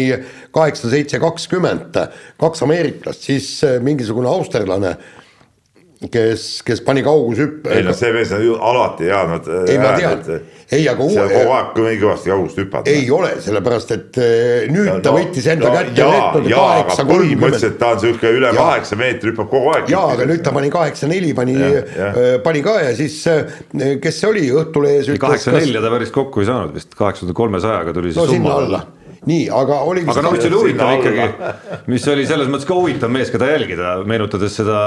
[0.54, 1.96] kaheksa, seitse, kakskümmend,
[2.40, 3.48] kaks ameeriklast, siis
[3.84, 4.96] mingisugune austerlane
[6.08, 7.74] kes, kes pani kaugushüppe.
[7.76, 9.48] ei no see mees on ju alati hea, nad.
[9.68, 10.22] ei, ma tean,
[10.72, 11.24] ei, aga uue.
[11.28, 12.94] kogu aeg kõige kõvasti kaugust hüpata.
[12.94, 16.00] ei ole, sellepärast et eh, nüüd ja, ta no, võttis enda no, kätte.
[16.00, 19.92] jaa, jaa, aga põhimõtteliselt ta on sihuke üle kaheksa meetri hüppab kogu aeg.
[19.92, 21.58] jaa, aga nüüd ta pani kaheksa neli, pani,
[22.46, 23.20] pani ka ja siis,
[24.00, 25.12] kes see oli Õhtulehes.
[25.20, 28.82] kaheksa nelja ta päris kokku ei saanud vist, kaheksakümne kolmesajaga tuli see no, summa alla
[29.28, 31.54] nii, aga oli aga noh, mis oli huvitav ikkagi,
[31.92, 34.78] mis oli selles mõttes ka huvitav mees, keda jälgida, meenutades seda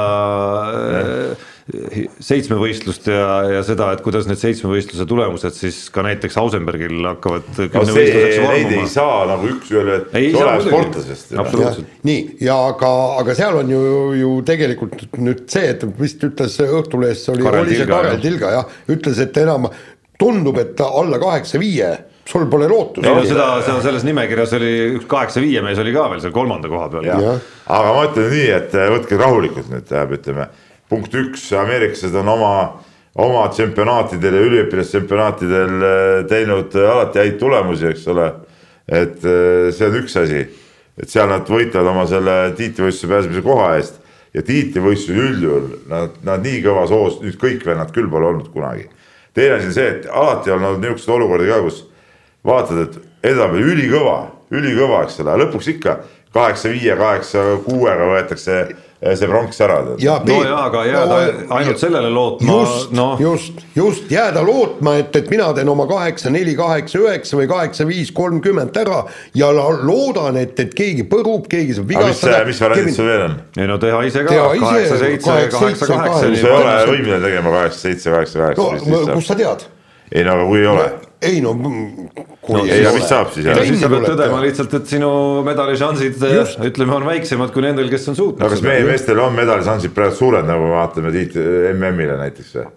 [0.74, 7.46] äh, seitsmevõistlust ja, ja seda, et kuidas need seitsmevõistluse tulemused siis ka näiteks Ausenbergil hakkavad
[7.62, 8.08] no see,
[8.42, 10.02] neid ei saa nagu üks-ühele
[10.66, 11.32] sportlasest.
[12.04, 12.90] nii, ja aga,
[13.22, 13.84] aga seal on ju,
[14.20, 19.22] ju tegelikult nüüd see, et vist ütles Õhtulehes oli, oli see Karel Tilga jah, ütles,
[19.24, 19.70] et enam
[20.20, 21.94] tundub, et alla kaheksa viie
[22.26, 23.06] sul pole lootust.
[23.08, 26.34] ei no seda, seda selles nimekirjas oli üks kaheksa viie mees oli ka veel seal
[26.36, 27.10] kolmanda koha peal.
[27.68, 30.48] aga ma ütlen nii, et eh, võtke rahulikult nüüd tähendab, ütleme
[30.92, 32.54] punkt üks, ameeriklased on oma,
[33.20, 38.32] oma tsempionaatidel ja üliõpilastsempeonaatidel eh, teinud alati häid tulemusi, eks ole.
[38.88, 40.48] et eh, see on üks asi,
[40.96, 44.00] et seal nad võitlevad oma selle tiitlivõistluse pääsemise koha eest
[44.34, 48.88] ja tiitlivõistlusel üldjuhul nad, nad nii kõvas hoos nüüd kõik vennad küll pole olnud kunagi.
[49.34, 51.90] teine asi on see, et alati on olnud niisuguseid olukordi ka, kus
[52.46, 54.18] vaatad, et edasi ülikõva,
[54.54, 56.00] ülikõva, eks ole, lõpuks ikka
[56.34, 59.76] kaheksa viie, kaheksa kuuega võetakse eh, see pronks ära.
[59.86, 62.56] no jaa, aga jääda no, ainult sellele lootma.
[62.58, 67.38] just no., just, just jääda lootma, et, et mina teen oma kaheksa, neli, kaheksa, üheksa
[67.38, 69.04] või kaheksa, viis, kolmkümmend ära
[69.38, 72.42] ja loodan, et, et keegi põrub, keegi saab vigastada.
[72.48, 73.40] mis, mis variandid sul veel on?
[73.60, 76.20] ei no teha ise ka, kaheksa, seitse, kaheksa, kaheksa.
[76.26, 79.08] sa ei ole võimeline tegema kaheksa, seitse, kaheksa, kaheksa.
[79.14, 79.68] kust sa tead?
[80.10, 80.92] ei no aga kui ei ole
[81.24, 83.48] ei no kui no, ei, mis saab siis?
[83.68, 85.10] siis sa pead tõdema lihtsalt, et sinu
[85.48, 86.20] medališansid
[86.70, 88.44] ütleme, on väiksemad kui nendel, kes on suutnud.
[88.44, 91.38] no kas meie meestel on medališansid praegu suured, nagu me vaatame Tiit
[91.74, 92.68] MM-ile näiteks või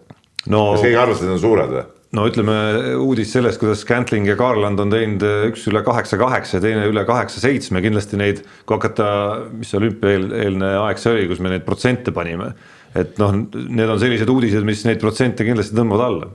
[0.53, 0.63] no,?
[0.77, 1.85] kas keegi arvas, et need on suured või?
[2.17, 2.57] no ütleme
[3.03, 7.05] uudis sellest, kuidas Scantling ja Garland on teinud üks üle kaheksa, kaheksa ja teine üle
[7.09, 9.11] kaheksa, seitsme, kindlasti neid, kui hakata,
[9.59, 12.55] mis olümpia-eelne aeg see oli, kus me neid protsente panime.
[12.97, 16.35] et noh, need on sellised uudised, mis neid protsente kindlasti tõmbavad alla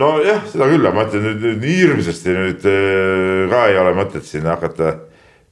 [0.00, 3.96] nojah, seda küll, aga ma ütlen nüüd, nüüd nii hirmsasti nüüd äh, ka ei ole
[3.98, 4.94] mõtet siin hakata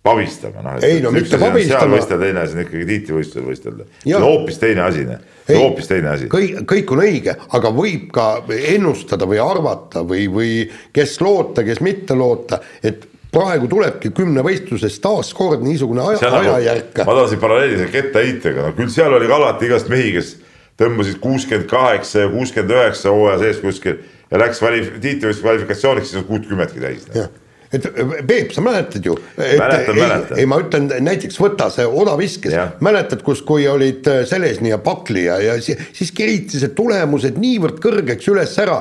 [0.03, 0.79] pabistama, noh.
[0.85, 1.99] Ei, no mitte pabistama.
[2.09, 3.87] teine asi on ikkagi tiitlivõistlusel võistelda.
[4.01, 5.21] see on hoopis teine asi, noh.
[5.51, 6.29] hoopis teine asi.
[6.33, 10.53] kõik, kõik on õige, aga võib ka ennustada või arvata või, või
[10.97, 17.03] kes loota, kes mitte loota, et praegu tulebki kümnevõistluses taas kord niisugune aja, nagu- ajajärk
[17.05, 20.39] ma tahtsin paralleeli selle kettaheitega, no küll seal oli ka alati igast mehi, kes
[20.81, 24.01] tõmbasid kuuskümmend kaheksa ja kuuskümmend üheksa hooaja sees kuskil
[24.31, 27.07] ja läks kvali-, tiitlivõistluse kvalifikatsiooniks, siis on kuutkümmetki täis.
[27.15, 27.29] jah,
[27.73, 27.87] et
[28.27, 29.17] Peep, sa mäletad ju?
[29.39, 30.39] Mäletan, mäletan.
[30.39, 34.79] ei, ma ütlen näiteks võta see odaviskes Jah., mäletad, kus, kui olid äh, Selesni ja
[34.83, 38.81] Pakli ja, ja si- siis keritis need tulemused niivõrd kõrgeks üles ära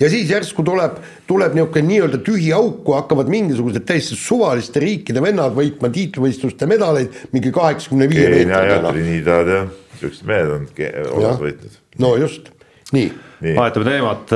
[0.00, 5.22] ja siis järsku tuleb, tuleb niisugune nii-öelda tühi auk, kui hakkavad mingisugused täiesti suvaliste riikide
[5.22, 9.64] vennad võitma tiitlivõistluste medaleid mingi kaheksakümne viie Keenia ja meetri Trinidad ja
[10.00, 10.70] siuksed mehed on
[11.18, 11.82] osas võitnud.
[12.00, 12.48] no just,
[12.94, 14.32] nii nii, vahetame teemat,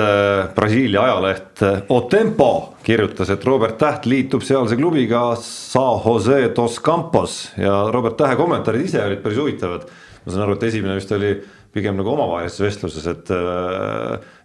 [0.55, 6.79] Brasiilia ajaleht äh, O Tempo kirjutas, et Robert Täht liitub sealse klubiga Sa Jose dos
[6.85, 9.85] Campos ja Robert Tähe kommentaarid ise olid päris huvitavad.
[10.25, 11.35] ma saan aru, et esimene vist oli
[11.75, 13.31] pigem nagu omavahelises vestluses, et,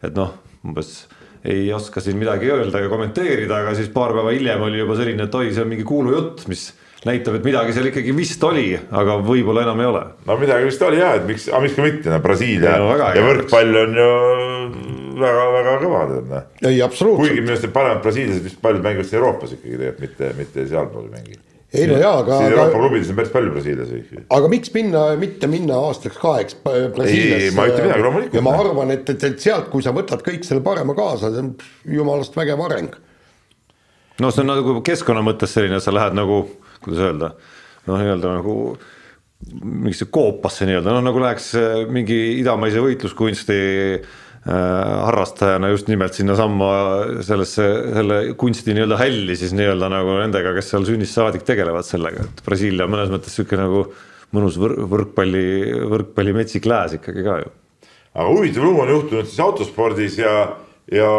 [0.04, 0.34] et noh,
[0.66, 1.06] umbes
[1.48, 5.28] ei oska siin midagi öelda ega kommenteerida, aga siis paar päeva hiljem oli juba selline,
[5.30, 6.66] et oi, see on mingi kuulujutt, mis
[7.08, 10.06] näitab, et midagi seal ikkagi vist oli, aga võib-olla enam ei ole.
[10.28, 12.90] no midagi vist oli jah, et miks, aga miks ka mitte, no Brasiilia Ei, no
[12.92, 14.10] väga ja äge võrkpall on ju
[15.20, 16.48] väga-väga kõva tead noh.
[16.70, 20.04] ei absoluutselt kuigi minu arust need paremad brasiillased vist paljud mängivad siin Euroopas ikkagi tegelikult,
[20.06, 21.40] mitte, mitte sealpool ei mängi.
[21.80, 24.24] ei no jaa, aga siin Euroopa klubides on päris palju brasiillasi ikkagi.
[24.38, 28.40] aga miks minna, mitte minna aastaks kaheks Bra- ei, Brasiiliasse ma ei ütle midagi, loomulikult.
[28.40, 31.46] ja ma arvan, et, et, et sealt, kui sa võtad kõik selle parema kaasa, see
[31.46, 31.54] on
[32.00, 32.96] jumalast vägev areng.
[34.24, 36.44] no see on nagu keskkonna mõttes selline, sa lähed nagu,
[36.84, 37.34] kuidas öelda,
[37.88, 38.56] noh, nii-öelda nagu
[39.64, 43.60] mingisse koopasse nii-öelda, noh nagu läheks äh, mingi idamaise võitluskunsti
[43.96, 44.10] äh,
[44.50, 46.72] harrastajana just nimelt sinnasamma
[47.26, 52.28] sellesse, selle kunsti nii-öelda hälli siis nii-öelda nagu nendega, kes seal sünnist saadik tegelevad sellega,
[52.28, 53.86] et Brasiilia on mõnes mõttes niisugune nagu
[54.36, 55.46] mõnus võr- võrkpalli,
[55.90, 57.54] võrkpalli metsik lääs ikkagi ka ju.
[58.20, 60.36] aga huvitav lugu on juhtunud siis autospordis ja,
[60.92, 61.10] ja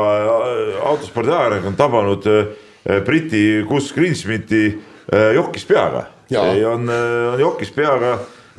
[0.93, 4.90] autospordi ajakirjanik on tabanud äh, Briti kusk Greensmiti äh,
[5.35, 6.07] jokis peaga.
[6.31, 6.53] Jaa.
[6.71, 6.87] on,
[7.35, 8.13] on jokis peaga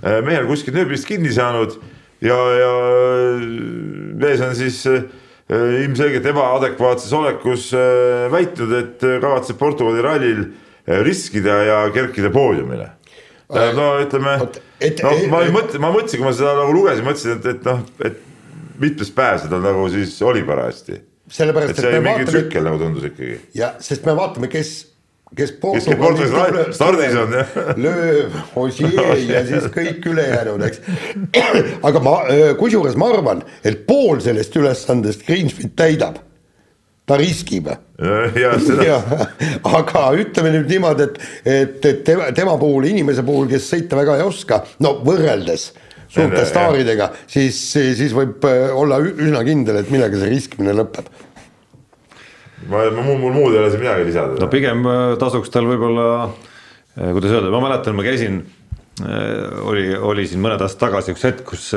[0.03, 1.77] äh, mehel kuskil nööbist kinni saanud
[2.21, 2.71] ja, ja
[4.19, 5.03] mees on siis äh,
[5.83, 12.89] ilmselgelt ebaadekvaatses olekus äh, väitnud, et kavatseb Portugali rallil äh, riskida ja kerkida poodiumile.
[13.51, 14.35] tähendab, no ütleme
[14.79, 17.49] et-, no et- ma ei mõtle, ma mõtlesin, kui ma seda nagu lugesin, mõtlesin, et,
[17.55, 18.21] et noh, et
[18.81, 21.01] mitmes päev seda nagu siis oli parajasti.
[21.31, 23.35] sellepärast, et oli me mingi vaatame tsükkel nagu tundus ikkagi.
[23.55, 24.71] ja sest me vaatame, kes,
[25.37, 25.53] kes
[26.33, 27.53] rall- stardis on, jah.
[27.79, 28.91] lööb, Ossier
[29.31, 30.81] ja siis kõik ülejäänud, eks.
[31.87, 32.17] aga ma,
[32.59, 36.19] kusjuures ma arvan, et pool sellest ülesandest Greensmit täidab.
[37.07, 37.67] ta riskib
[39.77, 44.19] aga ütleme nüüd niimoodi, et, et, et tema, tema puhul, inimese puhul, kes sõita väga
[44.19, 45.71] ei oska, no võrreldes
[46.11, 48.43] suurte staaridega, siis, siis võib
[48.75, 51.07] olla üsna kindel, et millega see riskimine lõpeb.
[52.69, 54.51] ma, ma, mul muud ei ole siin midagi lisada no.
[54.51, 56.07] pigem äh, tasuks tal võib-olla,
[56.99, 58.41] kuidas öelda, ma mäletan, ma käisin,
[59.65, 61.69] oli, oli siin mõned aastad tagasi üks hetk, kus,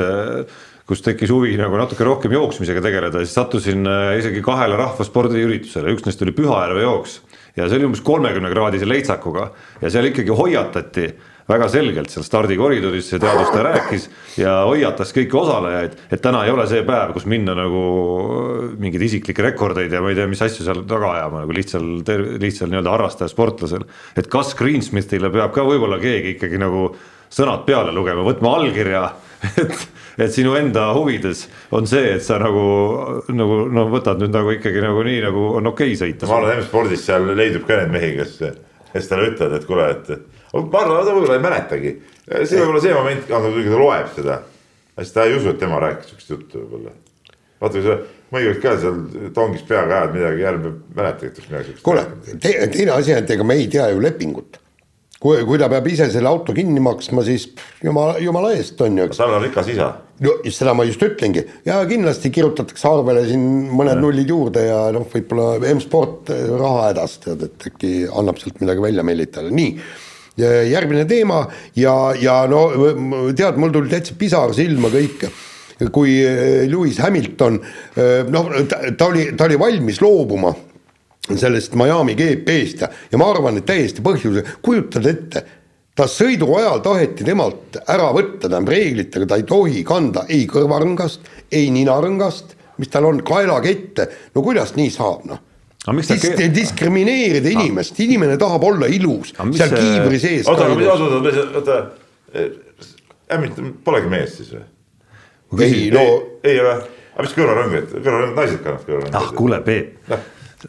[0.88, 6.04] kus tekkis huvi nagu natuke rohkem jooksmisega tegeleda siis sattusin äh, isegi kahele rahvaspordiüritusele, üks
[6.04, 7.20] neist oli Pühajärve jooks
[7.56, 9.48] ja see oli umbes kolmekümne kraadise leitsakuga
[9.80, 11.06] ja seal ikkagi hoiatati
[11.48, 14.06] väga selgelt seal stardikoridoris see teadvustaja rääkis
[14.40, 17.82] ja hoiatas kõiki osalejaid, et täna ei ole see päev, kus minna nagu
[18.80, 21.90] mingeid isiklikke rekordeid ja ma ei tea, mis asju seal taga ajama nagu lihtsal,
[22.40, 23.84] lihtsal nii-öelda harrastaja sportlasel.
[24.16, 26.88] et kas Greensmithile peab ka võib-olla keegi ikkagi nagu
[27.34, 29.04] sõnad peale lugema, võtma allkirja,
[29.62, 31.44] et, et sinu enda huvides
[31.76, 32.64] on see, et sa nagu,
[33.36, 36.30] nagu no võtad nüüd nagu ikkagi nagu nii, nagu on okei okay sõita.
[36.30, 38.38] ma arvan, M-spordis seal leidub ka neid mehi, kes,
[38.94, 41.94] kes talle ütlevad, et kuule, et ma arvan, ta võib-olla ei mäletagi.
[42.30, 44.40] see võib olla see moment, kui ta loeb seda,
[45.00, 46.94] siis ta ei usu, et tema rääkis sihukest juttu võib-olla.
[47.60, 47.98] vaata, kui sa
[48.34, 51.86] mõnikord ka seal tongis peaga ajad midagi, ei mäletagi, et midagi sihukest.
[51.86, 52.04] kuule,
[52.42, 54.60] teine asi on, et ega me ei tea ju lepingut.
[55.24, 57.48] kui, kui ta peab ise selle auto kinni maksma, siis
[57.82, 59.90] jumala, jumala eest on ju, tal on rikas isa.
[60.20, 65.06] no seda ma just ütlengi ja kindlasti kirjutatakse arvele siin mõned nullid juurde ja noh,
[65.10, 69.78] võib-olla M-sport eh, raha hädas tead, et äkki annab sealt midagi välja meelitada, nii.
[70.38, 71.44] Järgmine teema
[71.78, 72.66] ja, ja no
[73.36, 75.28] tead, mul tuli täitsa pisar silma kõik
[75.94, 77.58] kui eh, Lewis Hamilton
[78.30, 80.54] noh, ta, oli, ta oli valmis loobuma
[81.32, 85.44] sellest Miami GP-st ja ma arvan, et täiesti põhjuse, kujutad ette,
[85.96, 91.24] ta sõidu ajal taheti temalt ära võtta, tähendab reeglitega ta ei tohi kanda ei kõrvarõngast,
[91.54, 95.42] ei ninarõngast, mis tal on, kaelakette, no kuidas nii saab, noh.
[95.84, 101.36] Dis ke- diskrimineerida inimest, inimene tahab olla ilus seal see- kiivri sees oota, oota, ilus.
[101.44, 102.46] oota, oota,
[103.36, 104.64] ämmit polegi mees siis või?
[105.64, 106.04] ei no
[106.44, 106.74] ei ole,
[107.14, 109.18] aga mis kõrvarõngaid, kõrvarõngad, naised kannavad kõrvarõngaid.
[109.20, 110.12] ah kuule, Peep,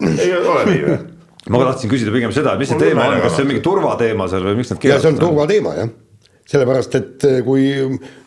[0.03, 0.97] ei ole nii või?
[1.49, 4.27] ma tahtsin küsida pigem seda, et mis see teema on, kas see on mingi turvateema
[4.31, 5.19] seal või miks nad ja see on?
[5.21, 5.89] turvateema jah,
[6.45, 7.71] sellepärast et eh, kui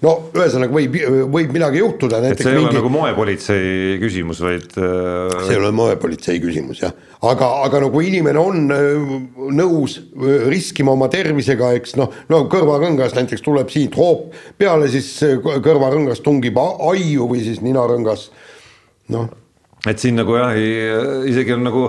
[0.03, 0.97] no ühesõnaga võib,
[1.31, 5.61] võib midagi juhtuda, et see ei ole mingi nagu moepolitsei küsimus, vaid äh, see ei
[5.61, 6.97] ole moepolitsei küsimus jah,
[7.31, 9.15] aga, aga no kui inimene on äh,
[9.55, 15.13] nõus äh, riskima oma tervisega, eks noh, no kõrvarõngas näiteks tuleb siit hoop peale, siis
[15.45, 18.33] kõrvarõngas tungib aiu või siis ninarõngas
[19.15, 19.31] noh,
[19.87, 20.59] et siin nagu jah,
[21.31, 21.85] isegi on nagu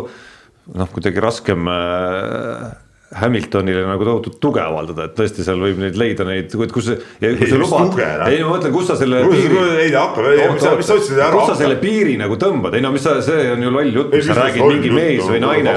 [0.77, 2.69] noh, kuidagi raskem äh,
[3.17, 7.57] Hamiltonile nagu tohutut tuge avaldada, et tõesti seal võib neid leida neid, kus Ei, sa
[7.57, 8.27] lubad noh?
[8.29, 10.85] ei ma mõtlen, kus sa selle Kus- piiri kus- ei, hakka- ei, mis sa- mis
[10.91, 13.65] sa ütlesid, ära kus sa selle piiri nagu tõmbad, ei no mis sa, see on
[13.65, 15.73] ju loll jutt, mis sa räägid mingi mees või naine,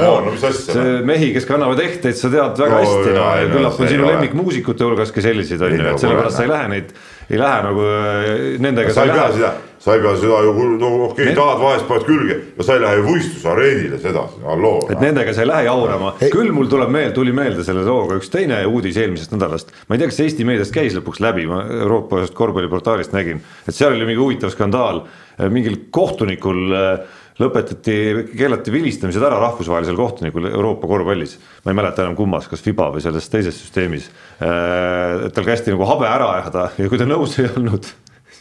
[0.52, 5.24] see mehi, kes kannavad ehteid, sa tead väga hästi, no küllap on sinu lemmikmuusikute hulgaski
[5.24, 6.92] selliseid on ju, et sellepärast sa ei lähe neid,
[7.30, 9.52] ei lähe nagu äh, nendega sa ei pea seda,
[9.82, 12.76] sa ei pea seda ju, no okei Need- okay,, tahad vahest paned külge, no sa
[12.76, 14.82] ei lähe ju võistlusareenile sedasi, halloo.
[14.90, 18.30] et nendega sa ei lähe jaurama, küll mul tuleb meelde, tuli meelde selle looga üks
[18.32, 19.74] teine uudis eelmisest nädalast.
[19.88, 23.76] ma ei tea, kas Eesti meediast käis lõpuks läbi, ma Euroopa ühest korvpalliportaalist nägin, et
[23.76, 25.04] seal oli mingi huvitav skandaal.
[25.50, 27.96] mingil kohtunikul äh, lõpetati,
[28.36, 31.38] keelati vilistamised ära rahvusvahelisel kohtunikul Euroopa korvpallis.
[31.64, 34.10] ma ei mäleta enam kummas, kas Fiba või selles teises süsteemis.
[34.40, 37.88] et tal kästi nagu habe ära ajada ja kui ta nõus ei olnud,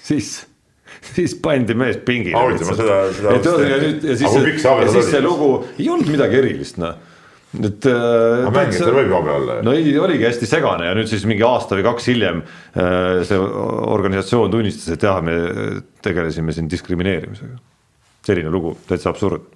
[0.03, 0.41] siis
[1.01, 2.37] siis pandi mees pingile.
[2.37, 5.25] Ma seda- seda et ei- nüüd ja siis see ja siis see oli?
[5.25, 6.93] lugu ei olnud midagi erilist noh,
[7.57, 7.87] et.
[7.87, 9.65] aga mängijatel võib habe olla ju.
[9.67, 13.39] no ei, oligi hästi segane ja nüüd siis mingi aasta või kaks hiljem äh, see
[13.41, 15.35] organisatsioon tunnistas, et jah, me
[16.05, 17.59] tegelesime siin diskrimineerimisega.
[18.25, 19.47] Selline lugu, täitsa absurd.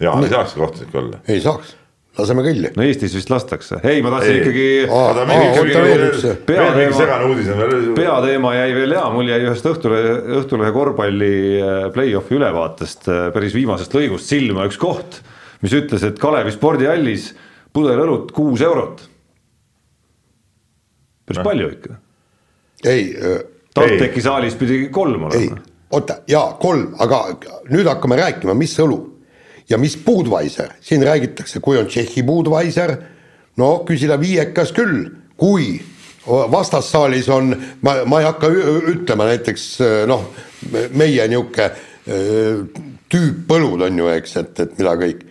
[0.00, 1.20] jaa, ei saaks kohtunik olla.
[1.28, 1.74] ei saaks,
[2.18, 2.70] laseme kõlli.
[2.76, 4.68] no Eestis vist lastakse, ei, ma tahtsin ikkagi
[7.60, 7.90] veel.
[7.98, 13.56] peateema jäi veel hea, mul jäi ühest Õhtulehe, Õhtulehe korvpalli äh, play-off'i ülevaatest äh, päris
[13.56, 15.20] viimasest lõigust silma üks koht,
[15.64, 17.30] mis ütles, et Kalevi spordihallis
[17.76, 19.04] pudel õlut kuus eurot.
[21.28, 22.00] päris palju ikka.
[22.88, 23.10] ei,
[23.76, 27.22] TalTechi saalis pidi kolm ei olema., oota jaa, kolm, aga
[27.70, 28.98] nüüd hakkame rääkima, mis õlu
[29.68, 32.96] ja mis Budweiser, siin räägitakse, kui on Tšehhi Budweiser,
[33.56, 35.76] no küsida viiekas küll, kui
[36.26, 37.54] vastassaalis on,
[37.86, 38.50] ma, ma ei hakka
[38.94, 39.66] ütlema näiteks
[40.10, 40.26] noh,
[40.94, 41.70] meie niisugune
[43.10, 45.22] tüüppõlud on ju, eks, et, et mida kõik,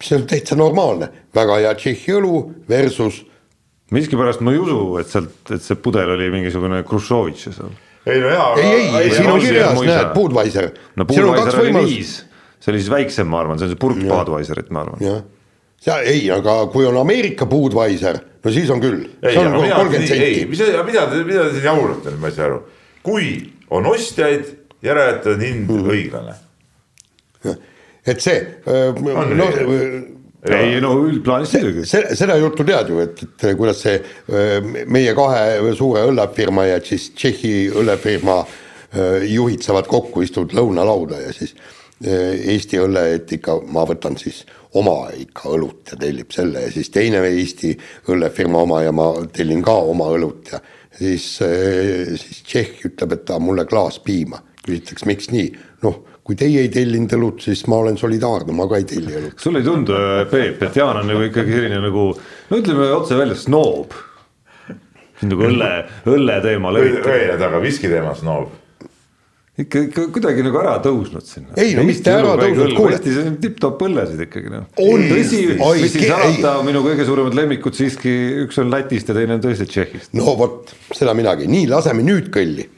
[0.00, 3.22] see on täitsa normaalne, väga hea Tšehhi õlu versus
[3.94, 7.76] miskipärast ma ei usu, et sealt, et see pudel oli mingisugune Hruštšovitš seal.
[8.08, 8.48] Ei no jaa.
[8.62, 12.12] ei, ei, siin on kirjas, näed, Budweiser no siin on kaks Budweiser oli võimalust viis,
[12.60, 15.22] see oli siis väiksem, ma arvan, see on see purk Budweiserit, ma arvan.
[15.86, 21.06] ja ei, aga kui on Ameerika Budweiser, no siis on küll, ei, ei, mis, mida
[21.10, 22.60] te, mida te siin jaurate nüüd, ma ei saa aru.
[23.06, 23.30] kui
[23.70, 24.46] on ostjaid,
[24.82, 25.90] järelikult on hind Mhm.
[25.90, 26.34] õiglane.
[28.08, 29.58] et see, On noh,
[30.46, 31.54] ei no üldplaanis
[31.88, 36.78] see, seda juttu tead ju, et, et kuidas see öö, meie kahe suure õllefirma ja
[36.84, 41.56] siis Tšehhi õllefirma öö, juhid saavad kokku, istuvad lõunalauda ja siis
[42.06, 44.44] öö, Eesti õlle, et ikka ma võtan siis
[44.78, 47.74] oma ikka õlut ja tellib selle ja siis teine Eesti
[48.12, 50.62] õllefirma oma ja ma tellin ka oma õlut ja
[51.00, 54.42] siis, siis Tšehh ütleb, et ta mulle klaas piima.
[54.68, 55.50] küsitakse, miks nii?
[55.82, 59.38] noh, kui teie ei tellinud õlut, siis ma olen solidaarne, ma ka ei telli õlut.
[59.40, 59.96] sulle ei tundu,
[60.28, 63.96] Peep, et Jaan on nagu ikkagi selline nagu no ütleme otse välja snoob.
[65.18, 65.70] siin nagu õlle,
[66.12, 67.00] õlle teemal eriti.
[67.00, 68.52] õied, aga viski teemas noob.
[69.64, 71.56] ikka, ikka kuidagi nagu ära tõusnud sinna.
[71.56, 72.98] Ei, no mis te ära tõusnud, kuule.
[72.98, 74.68] Eestis on tipp-topp õllesid ikkagi noh.
[74.84, 75.08] On.
[75.08, 79.40] tõsi, mis siin ke- salata, minu kõige suuremad lemmikud siiski, üks on Lätist ja teine
[79.40, 80.12] on tõesti Tšehhist.
[80.20, 82.74] no vot, seda minagi, nii laseme nüüd kõlli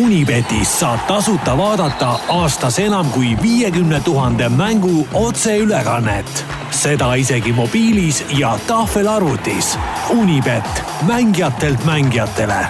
[0.00, 6.44] Unibetis saab tasuta vaadata aastas enam kui viiekümne tuhande mängu otseülekannet.
[6.70, 9.78] seda isegi mobiilis ja tahvelarvutis.
[10.10, 12.66] Unibet, mängijatelt mängijatele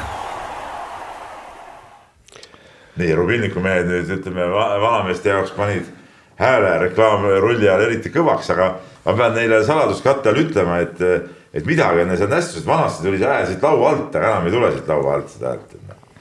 [2.96, 5.86] nii, Rubinniku mehed nüüd ütleme va- vanameeste jaoks panid
[6.36, 8.66] hääle reklaamrulli ajal eriti kõvaks, aga
[9.04, 11.00] ma pean neile saladuskatte all ütlema, et,
[11.54, 14.46] et midagi on seal hästi, sest vanasti tuli see hääl siit laua alt, aga enam
[14.46, 15.72] ei tule siit laua alt seda häält.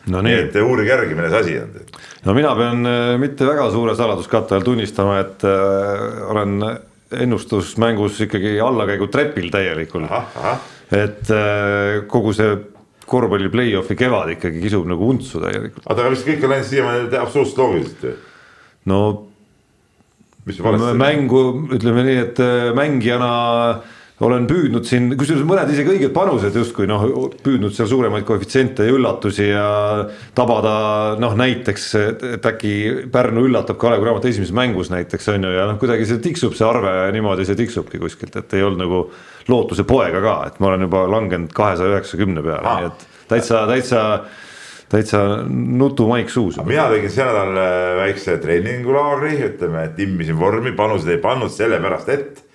[0.10, 0.46] No nii nii.
[0.48, 1.76] et uurige järgi, milles asi on.
[2.26, 6.58] no mina pean äh, mitte väga suure saladuskatte all tunnistama, et äh, olen
[7.22, 10.08] ennustusmängus ikkagi allakäigu trepil täielikul.
[10.92, 12.58] et äh, kogu see
[13.12, 15.86] korvpalli play-off'i kevad ikkagi kisub nagu untsu täielikult.
[15.86, 18.16] aga vist kõik on läinud siiamaani absoluutselt loogiliselt ju.
[18.90, 19.02] no
[20.98, 21.42] mängu,
[21.78, 22.40] ütleme nii, et
[22.74, 23.34] mängijana
[24.22, 27.04] olen püüdnud siin, kusjuures mõned isegi õiged panused justkui noh,
[27.42, 29.68] püüdnud seal suuremaid koefitsiente ja üllatusi ja
[30.38, 30.74] tabada
[31.22, 32.74] noh, näiteks, et äkki
[33.14, 36.68] Pärnu üllatab Kalev Cramot esimeses mängus näiteks on ju ja noh, kuidagi see tiksub see
[36.68, 39.02] arve niimoodi, see tiksubki kuskilt, et ei olnud nagu
[39.50, 44.04] lootuse poega ka, et ma olen juba langenud kahesaja üheksakümne peale nii et täitsa, täitsa,
[44.92, 46.60] täitsa nutumaik suus.
[46.66, 52.46] mina tegin see nädal äh, väikse treeningulaagri, ütleme, timmisin vormi, panuseid ei pannud sellepärast, et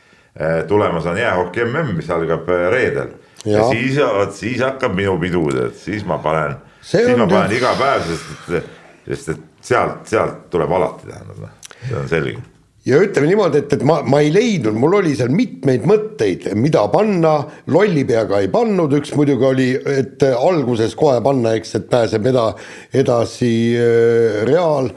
[0.69, 3.15] tulemas on jäähoki mm, mis algab äh, reedel.
[3.45, 5.47] ja siis, vot siis hakkab minu pidu,
[5.79, 8.75] siis ma panen, siis ma panen iga päev, sest et,
[9.07, 11.57] sest et sealt, sealt tuleb alati tähendab, noh,
[11.87, 12.45] see on selge.
[12.87, 16.85] Ja ütleme niimoodi, et, et ma, ma ei leidnud, mul oli seal mitmeid mõtteid, mida
[16.93, 17.41] panna,
[17.75, 22.53] lolli peaga ei pannud, üks muidugi oli, et alguses kohe panna, eks, et pääseb eda-,
[22.95, 24.93] edasi äh, Real.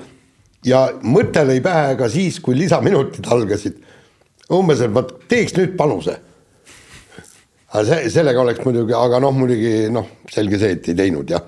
[0.67, 3.79] Ja mõte lõi pähe ka siis, kui lisaminutid algasid.
[4.55, 6.17] umbes, et vot teeks nüüd panuse.
[7.69, 11.43] aga see, sellega oleks muidugi, aga noh, muidugi noh, selge see, et ei teinud jah.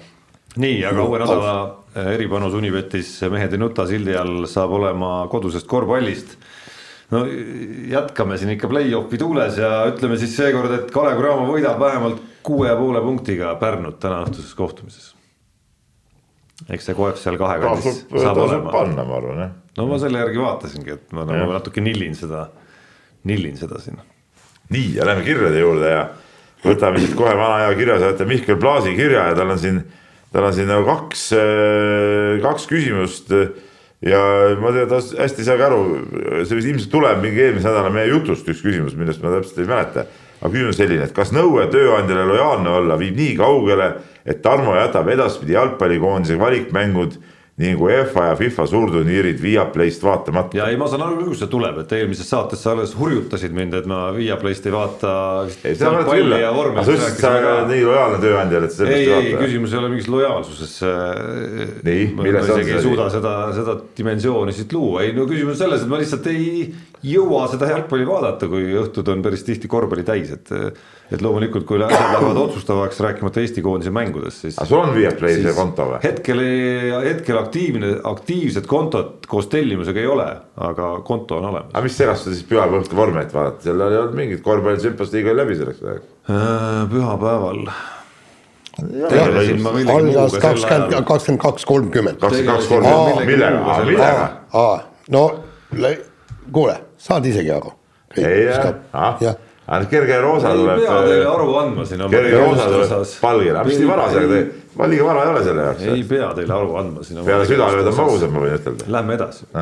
[0.62, 1.54] nii, aga uue nädala
[1.96, 6.36] äh, eripanus Unibetis Mehed ei nuta sildi all saab olema kodusest korvpallist.
[7.12, 7.24] no
[7.92, 12.70] jätkame siin ikka play-off'i tuules ja ütleme siis seekord, et Kalev Cramo võidab vähemalt kuue
[12.70, 15.16] ja poole punktiga Pärnut tänaõhtuses kohtumises.
[16.70, 18.72] eks see koef seal kahe kandis tasub, saab olema.
[18.72, 19.54] panna, ma arvan jah.
[19.78, 22.50] no ma selle järgi vaatasingi, et ma nagu natuke nillin seda,
[23.24, 24.00] nillin seda siin.
[24.72, 26.04] nii ja lähme kirjade juurde ja
[26.64, 29.82] võtame siit kohe vana hea kirjasaatja Mihkel Plaasi kirja ja tal on siin,
[30.32, 31.26] tal on siin nagu kaks,
[32.44, 33.34] kaks küsimust.
[34.02, 34.22] ja
[34.62, 35.82] ma tean, ta hästi ei saagi aru,
[36.46, 39.70] see vist ilmselt tuleb mingi eelmise nädala meie jutust üks küsimus, millest ma täpselt ei
[39.70, 40.06] mäleta.
[40.42, 43.92] aga küsimus selline, et kas nõue tööandjale lojaalne olla viib nii kaugele,
[44.26, 47.20] et Tarmo jätab edaspidi jalgpallikoondise valikmängud
[47.62, 50.58] nagu UEFA ja FIFA suurturniirid Viaplayst vaatamata.
[50.58, 53.76] ja ei, ma saan aru kust see tuleb, et eelmises saates sa alles hurjutasid mind,
[53.80, 55.16] et ma Viaplayst ei vaata.
[55.64, 55.76] ei,
[56.86, 59.44] sa ütlesid, et sa oled nii lojaalne tööandjale, et sa ei, sellepärast ei ei, vaata.
[59.46, 60.78] küsimus ei ole mingis lojaalsuses.
[61.90, 62.88] Nii, ma milles on isegi see ei asi?
[62.88, 66.72] suuda seda, seda dimensiooni siit luua, ei no küsimus on selles, et ma lihtsalt ei
[67.12, 70.52] jõua seda jalgpalli vaadata, kui õhtud on päris tihti korvpalli täis, et
[71.12, 75.42] et loomulikult, kui asjad lähevad otsustavaks, rääkimata Eesti koondise mängudest, siis aga sul on Viaplay
[75.44, 76.00] see konto või?
[76.04, 76.42] hetkel,
[77.06, 80.28] hetkel aktiivne, aktiivset kontot koos tellimusega ei ole,
[80.70, 81.72] aga konto on olemas.
[81.74, 84.84] aga mis segast sa siis pühapäeva õhtul vormi ette vaadata, seal ei olnud mingit korvpalli
[84.84, 86.08] Champions League oli läbi selleks ajaks.
[86.32, 86.38] Äh,
[86.94, 87.66] pühapäeval.
[89.92, 92.20] algas kakskümmend, kakskümmend kaks, kolmkümmend.
[92.20, 94.80] kakskümmend kaks, Tegelesin kolm, millegi millega, millega?
[95.12, 95.24] no
[95.76, 95.98] le-
[96.52, 97.74] kuule, saad isegi aru.
[98.18, 98.76] ei jah,
[99.22, 99.36] jah,
[99.72, 100.78] aga kerge roosa ei tuleb.
[100.84, 102.90] pea teile aru andma siin kerge roosa tuleb
[103.22, 104.32] palgile, mis nii vara teeb,
[104.80, 106.10] ma liiga vara ei ole selle ei jaoks.
[106.10, 107.18] pea teile aru andma siin.
[107.28, 108.84] peale südaööd on magusam, ma võin ütelda.
[108.98, 109.42] Lähme edasi.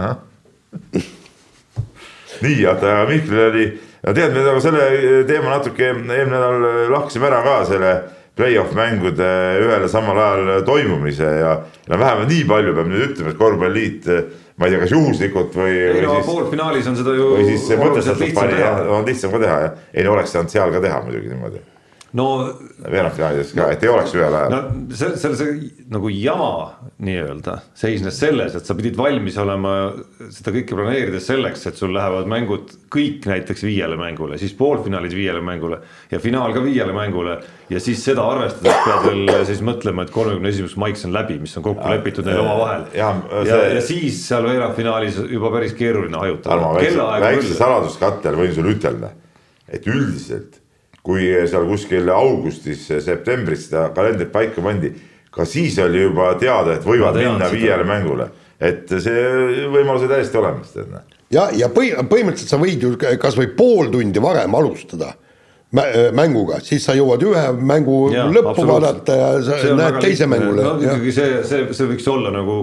[2.46, 3.66] nii, oota, aga Mihklil oli,
[4.06, 4.82] no tead, me nagu selle
[5.30, 6.58] teema natuke eelmine nädal
[6.96, 7.92] lahkasime ära ka selle
[8.40, 9.30] play-off mängude
[9.60, 11.56] ühel ja samal ajal toimumise ja,
[11.90, 14.08] ja vähemalt nii palju peab nüüd ütlema, et korvpalliliit,
[14.60, 18.36] ma ei tea, kas juhuslikult või, ei no poolfinaalis on seda ju või siis lihtsam
[18.36, 18.96] pani jah, teha.
[18.98, 21.62] on lihtsam ka teha jah, ei no oleks saanud seal ka teha muidugi niimoodi,
[22.18, 22.26] no
[22.82, 24.54] veerandfinaalides ka, et ei oleks ühel ajal.
[24.54, 26.48] no see, seal see nagu jama
[27.06, 29.74] nii-öelda seisnes selles, et sa pidid valmis olema
[30.34, 35.42] seda kõike planeerides selleks, et sul lähevad mängud kõik näiteks viiele mängule, siis poolfinaalid viiele
[35.46, 35.82] mängule
[36.12, 37.38] ja finaal ka viiele mängule.
[37.70, 41.54] Ja siis seda arvestades pead veel siis mõtlema, et kolmekümne esimeseks maiks on läbi, mis
[41.60, 42.88] on kokku lepitud neil omavahel.
[42.98, 46.56] ja, jah, ja, see- ja siis seal veerandfinaalis juba päris keeruline hajutada.
[46.56, 46.98] Tarmo, väikse,
[47.28, 49.12] väikse saladuskatte all võin sulle ütelda,
[49.70, 50.59] et üldiselt
[51.04, 54.92] kui seal kuskil augustis, septembris seda kalendrit paika pandi,
[55.32, 58.30] ka siis oli juba teada, et võivad tean minna viiele mängule,
[58.60, 59.24] et see
[59.72, 61.08] võimalus oli täiesti olemas, tead noh.
[61.32, 65.14] ja, ja põhi, põhimõtteliselt sa võid ju kasvõi pool tundi varem alustada
[65.72, 70.56] mä- mänguga, siis sa jõuad ühe mängu Jaa, lõppu vaadata ja sa näed teise mängu
[70.58, 70.94] no ja.
[70.94, 72.62] ikkagi see, see, see võiks olla nagu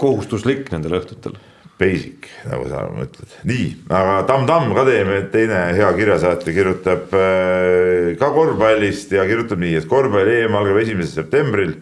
[0.00, 1.36] kohustuslik nendel õhtutel.
[1.76, 8.14] Basic, nagu sa mõtled, nii, aga Tamm Tamm ka teeme, teine hea kirjasaatja kirjutab äh,
[8.16, 11.74] ka korvpallist ja kirjutab nii, et korvpalli EM algab esimesel septembril.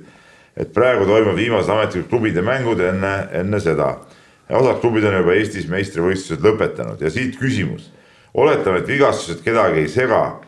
[0.55, 4.01] et praegu toimuvad viimased ametlikud klubide mängud enne, enne seda.
[4.51, 7.93] osad klubid on juba Eestis meistrivõistlused lõpetanud ja siit küsimus.
[8.35, 10.41] oletame, et vigastused kedagi ei sega.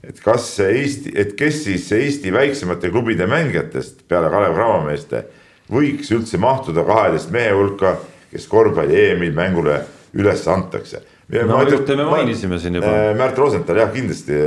[0.00, 5.26] et kas see Eesti, et kes siis Eesti väiksemate klubide mängijatest peale Kalev Cramo meeste
[5.70, 7.96] võiks üldse mahtuda kaheteist mehe hulka,
[8.34, 9.80] kes korvpalli EM-il mängule
[10.14, 11.02] üles antakse.
[11.32, 12.92] No ühte me mainisime siin juba.
[13.16, 14.40] Märt Rosenthal jah, kindlasti.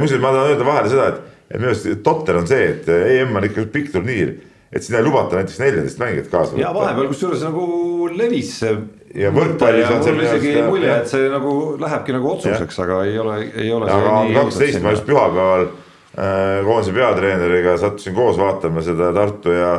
[0.00, 3.36] muuseas, ma tahan öelda vahele seda, et, et minu arust totter on see, et EM
[3.36, 4.36] on ikka pikk turniir.
[4.72, 8.72] et sinna ei lubata näiteks neljateist mängijat kaasa ja vahepeal kusjuures nagu levis see.
[9.14, 12.98] ja võrkpallis on see mul isegi jäi mulje, et see nagu lähebki nagu otsuseks, aga
[13.06, 13.92] ei ole, ei ole.
[13.94, 19.70] aga kaksteist ma just pühapäeval äh, koondise peatreeneriga sattusin koos vaatama seda Tartu ja,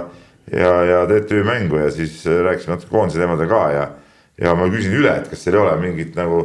[0.51, 3.87] ja, ja TTÜ mängu ja siis rääkisime natuke koondise teemadel ka ja,
[4.41, 6.43] ja ma küsin üle, et kas seal ei ole mingit nagu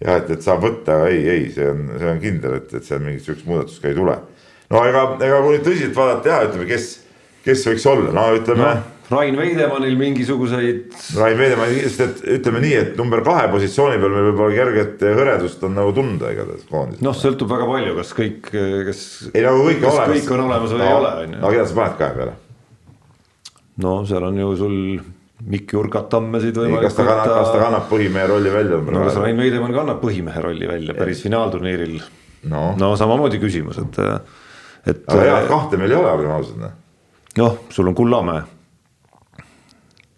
[0.00, 3.04] jah, et, et saab võtta, ei, ei, see on, see on kindel, et, et seal
[3.04, 4.16] mingit sihukest muudatust ka ei tule.
[4.72, 6.90] no ega, ega kui nüüd tõsiselt vaadata ja ütleme, kes,
[7.46, 10.94] kes võiks olla, no ütleme no Rain Veidemannil mingisuguseid.
[11.18, 15.66] Rain Veidemann, sest et ütleme nii, et number kahe positsiooni peal meil võib-olla kerget hõredust
[15.68, 17.02] on nagu tunda igatahes koondises.
[17.04, 18.48] noh, sõltub väga palju, kas kõik,
[18.88, 19.02] kes.
[19.34, 20.16] ei nagu kõik, kas olemas.
[20.16, 22.38] kõik on olemas või no, ei ole, on no keda sa paned kahe peale?
[23.82, 24.78] No seal on ju sul
[25.44, 28.78] Mikk Jurgat Tammesid võimalik kas ta kannab, kas ta kannab põhimehe rolli välja?
[28.78, 31.98] no kas Rain Veidemann kannab põhimehe rolli välja päris finaalturniiril
[32.52, 32.64] no.?
[32.80, 34.00] no samamoodi küsimus, et,
[34.86, 35.06] et.
[35.10, 36.60] aga head kahte meil ei ole, olgem ausad.
[36.62, 36.76] Noh.
[37.40, 38.44] noh, sul on Kullamäe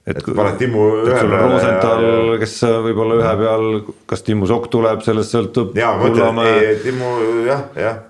[0.06, 1.40] et, et paned Timmu ühe peale.
[1.42, 3.70] Rosenthal kes võib-olla ühe peal,
[4.10, 5.72] kas Timmu Sokk tuleb, sellest sõltub.
[5.78, 7.14] ja ma et Timmu
[7.48, 8.04] jah, jah,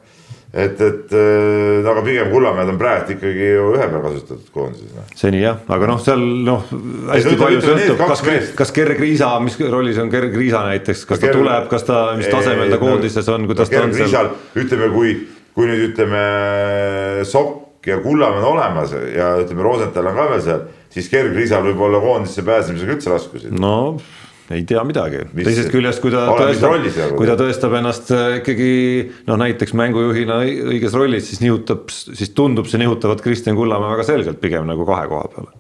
[0.57, 4.95] et, et äh, aga pigem Kullamäed on praegu ikkagi ju ühe peal kasutatud koondises.
[4.97, 5.11] Noh.
[5.19, 6.65] seni jah, aga noh, seal noh,
[7.11, 8.25] hästi ei, palju sõltub, kas,
[8.63, 11.43] kas Gerg Riisa, mis rollis on Gerg Riisa näiteks, kas ta Gerg...
[11.43, 14.33] tuleb, kas ta, mis tasemel ta koondises on, kuidas ta on seal.
[14.57, 15.15] ütleme, kui,
[15.57, 16.25] kui nüüd ütleme
[17.29, 20.67] Sokk ja Kullamäe on olemas ja ütleme, Rosenthal on ka veel seal
[20.97, 23.53] siis kergriisal võib olla koondisse pääsemisega üldse raskusi.
[23.53, 23.77] no
[24.55, 28.71] ei tea midagi, teisest küljest, kui ta tõestab, kui ta tõestab ennast äh, ikkagi
[29.27, 30.41] noh, näiteks mängujuhina
[30.73, 35.09] õiges rollis, siis nihutab, siis tundub see nihutavat Kristjan Kullamäe väga selgelt pigem nagu kahe
[35.11, 35.51] koha peale.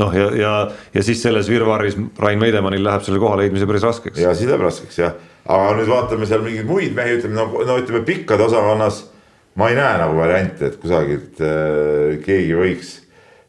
[0.00, 0.54] noh, ja, ja,
[0.94, 4.22] ja siis selles virvarris Rain Veidemannil läheb selle koha leidmise päris raskeks.
[4.22, 7.78] ja siis läheb raskeks jah, aga nüüd vaatame seal mingeid muid mehi, ütleme no, no
[7.82, 9.04] ütleme pikkade osakonnas
[9.60, 12.96] ma ei näe nagu variante, et kusagilt äh, keegi võiks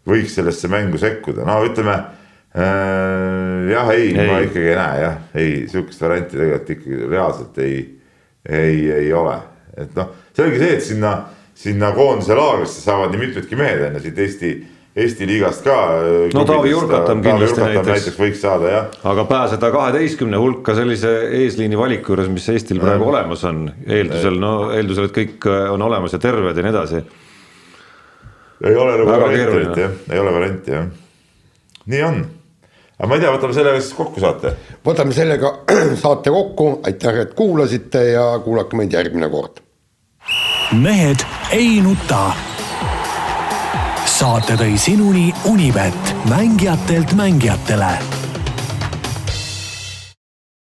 [0.07, 1.99] võiks sellesse mängu sekkuda, no ütleme.
[2.51, 7.77] Jah, ei, ei., ma ikkagi ei näe jah, ei sihukest varianti tegelikult ikkagi reaalselt ei,
[8.49, 9.37] ei, ei ole,
[9.77, 11.13] et noh, selge see, et sinna,
[11.55, 14.53] sinna koondise laagrisse saavad nii mitmedki mehed on ju siit Eesti
[14.91, 15.75] Eesti liigast ka.
[16.03, 17.87] Äh, no Taavi Jurkatam kindlasti näiteks.
[17.87, 18.89] näiteks võiks saada jah.
[19.07, 23.13] aga pääseda kaheteistkümne hulka sellise eesliini valiku juures, mis Eestil praegu ja.
[23.13, 27.05] olemas on, eeldusel, no eeldusel, et kõik äh, on olemas ja terved ja nii edasi
[28.67, 30.85] ei ole nagu varianti jah, ei ole varianti jah.
[31.85, 32.21] nii on.
[33.01, 34.53] Aga ma ei tea, võtame sellega siis kokku saate.
[34.85, 35.51] võtame sellega
[36.03, 39.61] saate kokku, aitäh, et kuulasite ja kuulake meid järgmine kord.
[40.77, 41.25] mehed
[41.57, 42.23] ei nuta.
[44.05, 48.20] saate tõi sinuni Unibet, mängijatelt mängijatele